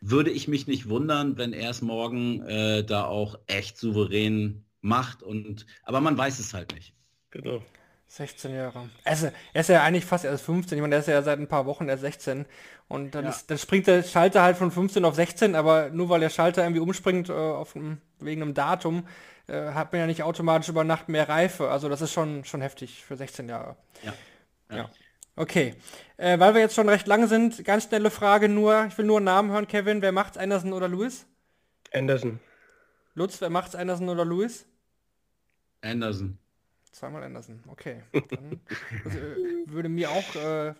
[0.00, 5.22] würde ich mich nicht wundern, wenn er es morgen äh, da auch echt souverän macht.
[5.22, 6.94] Und, aber man weiß es halt nicht.
[7.30, 7.62] Genau.
[8.08, 8.88] 16 Jahre.
[9.04, 10.76] Also, er ist ja eigentlich fast erst 15.
[10.76, 12.46] Ich meine, der ist ja seit ein paar Wochen erst 16.
[12.88, 13.30] Und dann, ja.
[13.30, 16.62] ist, dann springt der Schalter halt von 15 auf 16, aber nur weil der Schalter
[16.62, 19.06] irgendwie umspringt äh, auf, wegen einem Datum,
[19.46, 21.68] äh, hat man ja nicht automatisch über Nacht mehr Reife.
[21.70, 23.76] Also das ist schon, schon heftig für 16 Jahre.
[24.02, 24.14] Ja.
[24.70, 24.76] ja.
[24.76, 24.90] ja.
[25.36, 25.74] Okay.
[26.16, 28.86] Äh, weil wir jetzt schon recht lang sind, ganz schnelle Frage nur.
[28.86, 30.00] Ich will nur einen Namen hören, Kevin.
[30.02, 31.26] Wer macht's, Anderson oder Lewis?
[31.92, 32.40] Anderson.
[33.14, 34.66] Lutz, wer macht's, Anderson oder Lewis?
[35.82, 36.38] Anderson.
[36.98, 38.02] Zweimal Anderson, okay.
[38.12, 38.60] Dann,
[39.04, 39.18] also,
[39.66, 40.74] würde mir auch äh,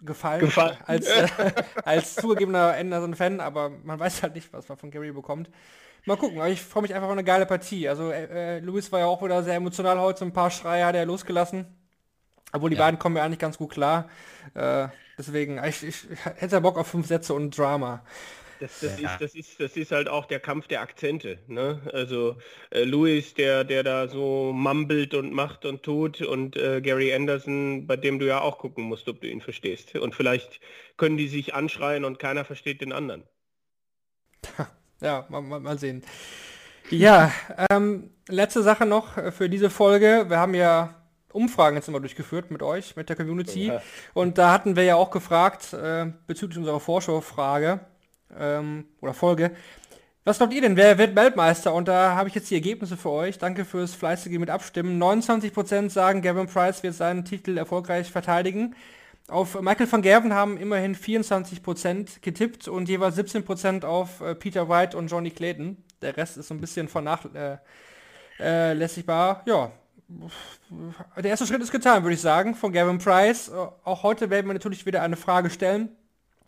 [0.00, 0.76] gefallen, gefallen.
[0.86, 1.28] als, äh,
[1.84, 5.50] als zugegebener Anderson-Fan, aber man weiß halt nicht, was man von Gary bekommt.
[6.04, 7.88] Mal gucken, aber ich freue mich einfach auf eine geile Partie.
[7.88, 10.84] Also äh, äh Luis war ja auch wieder sehr emotional heute, so ein paar Schreie
[10.84, 11.66] hat er losgelassen.
[12.52, 12.82] Obwohl die ja.
[12.82, 14.08] beiden kommen ja eigentlich ganz gut klar.
[14.54, 14.88] Äh,
[15.18, 18.04] deswegen, ich, ich, ich hätte Bock auf fünf Sätze und Drama.
[18.62, 19.10] Das, das, ja.
[19.10, 21.40] ist, das, ist, das ist halt auch der Kampf der Akzente.
[21.48, 21.80] Ne?
[21.92, 22.36] Also
[22.70, 27.88] äh, Louis, der, der da so mumbelt und macht und tut und äh, Gary Anderson,
[27.88, 29.96] bei dem du ja auch gucken musst, ob du ihn verstehst.
[29.96, 30.60] Und vielleicht
[30.96, 33.24] können die sich anschreien und keiner versteht den anderen.
[35.00, 36.04] Ja, mal, mal, sehen.
[36.88, 37.32] Ja,
[37.72, 40.26] ähm, letzte Sache noch für diese Folge.
[40.28, 40.94] Wir haben ja
[41.32, 43.66] Umfragen jetzt immer durchgeführt mit euch, mit der Community.
[43.66, 43.82] Ja.
[44.14, 47.80] Und da hatten wir ja auch gefragt, äh, bezüglich unserer Vorschau-Frage,
[48.38, 49.52] ähm, oder Folge.
[50.24, 50.76] Was glaubt ihr denn?
[50.76, 51.74] Wer wird Weltmeister?
[51.74, 53.38] Und da habe ich jetzt die Ergebnisse für euch.
[53.38, 55.02] Danke fürs fleißige mit Abstimmen.
[55.02, 58.76] 29% sagen, Gavin Price wird seinen Titel erfolgreich verteidigen.
[59.26, 64.96] Auf Michael van Gerven haben immerhin 24% getippt und jeweils 17% auf äh, Peter White
[64.96, 65.76] und Johnny Clayton.
[66.02, 69.42] Der Rest ist so ein bisschen vernachlässigbar.
[69.44, 69.72] Äh, äh, ja,
[71.16, 73.50] der erste Schritt ist getan, würde ich sagen, von Gavin Price.
[73.50, 75.88] Auch heute werden wir natürlich wieder eine Frage stellen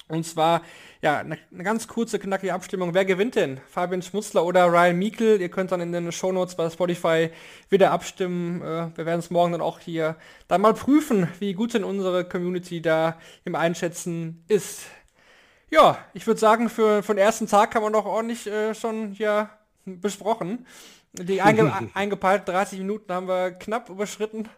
[0.08, 0.62] Und zwar,
[1.00, 2.92] ja, eine, eine ganz kurze, knackige Abstimmung.
[2.92, 3.60] Wer gewinnt denn?
[3.68, 5.36] Fabian Schmutzler oder Ryan Meikle?
[5.36, 7.30] Ihr könnt dann in den Shownotes bei Spotify
[7.70, 8.60] wieder abstimmen.
[8.60, 12.28] Äh, wir werden es morgen dann auch hier dann mal prüfen, wie gut denn unsere
[12.28, 14.82] Community da im Einschätzen ist.
[15.70, 19.14] Ja, ich würde sagen, für, für den ersten Tag haben wir noch ordentlich äh, schon
[19.14, 19.50] ja
[19.86, 20.66] besprochen.
[21.12, 24.48] Die einge eingepeilten 30 Minuten haben wir knapp überschritten.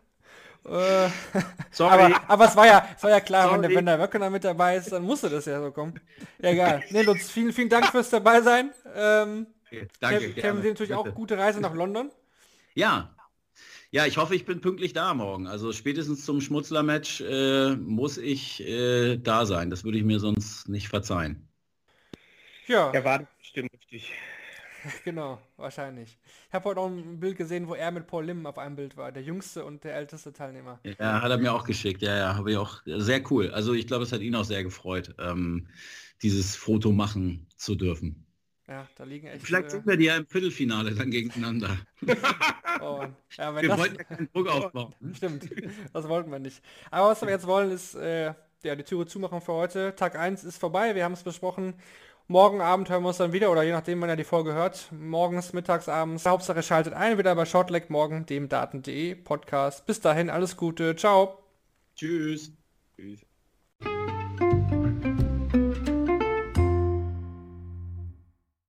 [0.69, 1.09] Äh,
[1.71, 1.93] Sorry.
[1.93, 4.45] Aber, aber, es war ja, es war ja klar, wenn der, wenn der Wöckener mit
[4.45, 6.01] dabei ist, dann musste das ja so kommen.
[6.41, 6.83] Ja, egal.
[6.91, 8.73] Nee, Lutz, vielen, vielen Dank fürs dabei sein.
[8.95, 10.33] Ähm, okay, danke.
[10.33, 10.97] Kevin, dir natürlich bitte.
[10.97, 12.11] auch gute Reise nach London.
[12.75, 13.15] Ja.
[13.93, 15.47] Ja, ich hoffe, ich bin pünktlich da morgen.
[15.47, 19.71] Also spätestens zum Schmutzler-Match äh, muss ich äh, da sein.
[19.71, 21.49] Das würde ich mir sonst nicht verzeihen.
[22.67, 22.91] Ja.
[22.91, 24.13] Er war bestimmt richtig.
[25.05, 26.19] genau, wahrscheinlich.
[26.49, 28.97] Ich habe heute auch ein Bild gesehen, wo er mit Paul Lim auf einem Bild
[28.97, 30.81] war, der jüngste und der älteste Teilnehmer.
[30.99, 32.03] Ja, hat er mir auch geschickt.
[32.03, 32.83] Ja, ja, habe ich auch.
[32.85, 33.51] Sehr cool.
[33.51, 35.69] Also ich glaube, es hat ihn auch sehr gefreut, ähm,
[36.23, 38.27] dieses Foto machen zu dürfen.
[38.69, 39.47] Ja, da liegen echt.
[39.47, 41.79] Vielleicht sind wir die ja im Viertelfinale dann gegeneinander.
[42.81, 43.05] oh,
[43.37, 43.79] ja, wir das...
[43.79, 44.95] wollten ja keinen Druck aufbauen.
[45.15, 45.49] Stimmt,
[45.93, 46.61] das wollten wir nicht.
[46.91, 48.35] Aber was wir jetzt wollen, ist äh,
[48.65, 49.95] ja, die Türe zumachen für heute.
[49.95, 51.75] Tag 1 ist vorbei, wir haben es besprochen.
[52.29, 54.91] Morgen Abend hören wir uns dann wieder oder je nachdem, wann ihr die Folge hört.
[54.91, 56.27] Morgens, mittags, abends.
[56.27, 59.87] Hauptsache schaltet ein wieder bei Shortleg morgen, dem Daten.de Podcast.
[59.87, 60.97] Bis dahin, alles Gute.
[60.97, 61.39] Ciao.
[61.95, 62.51] Tschüss.
[62.97, 63.26] Tschüss.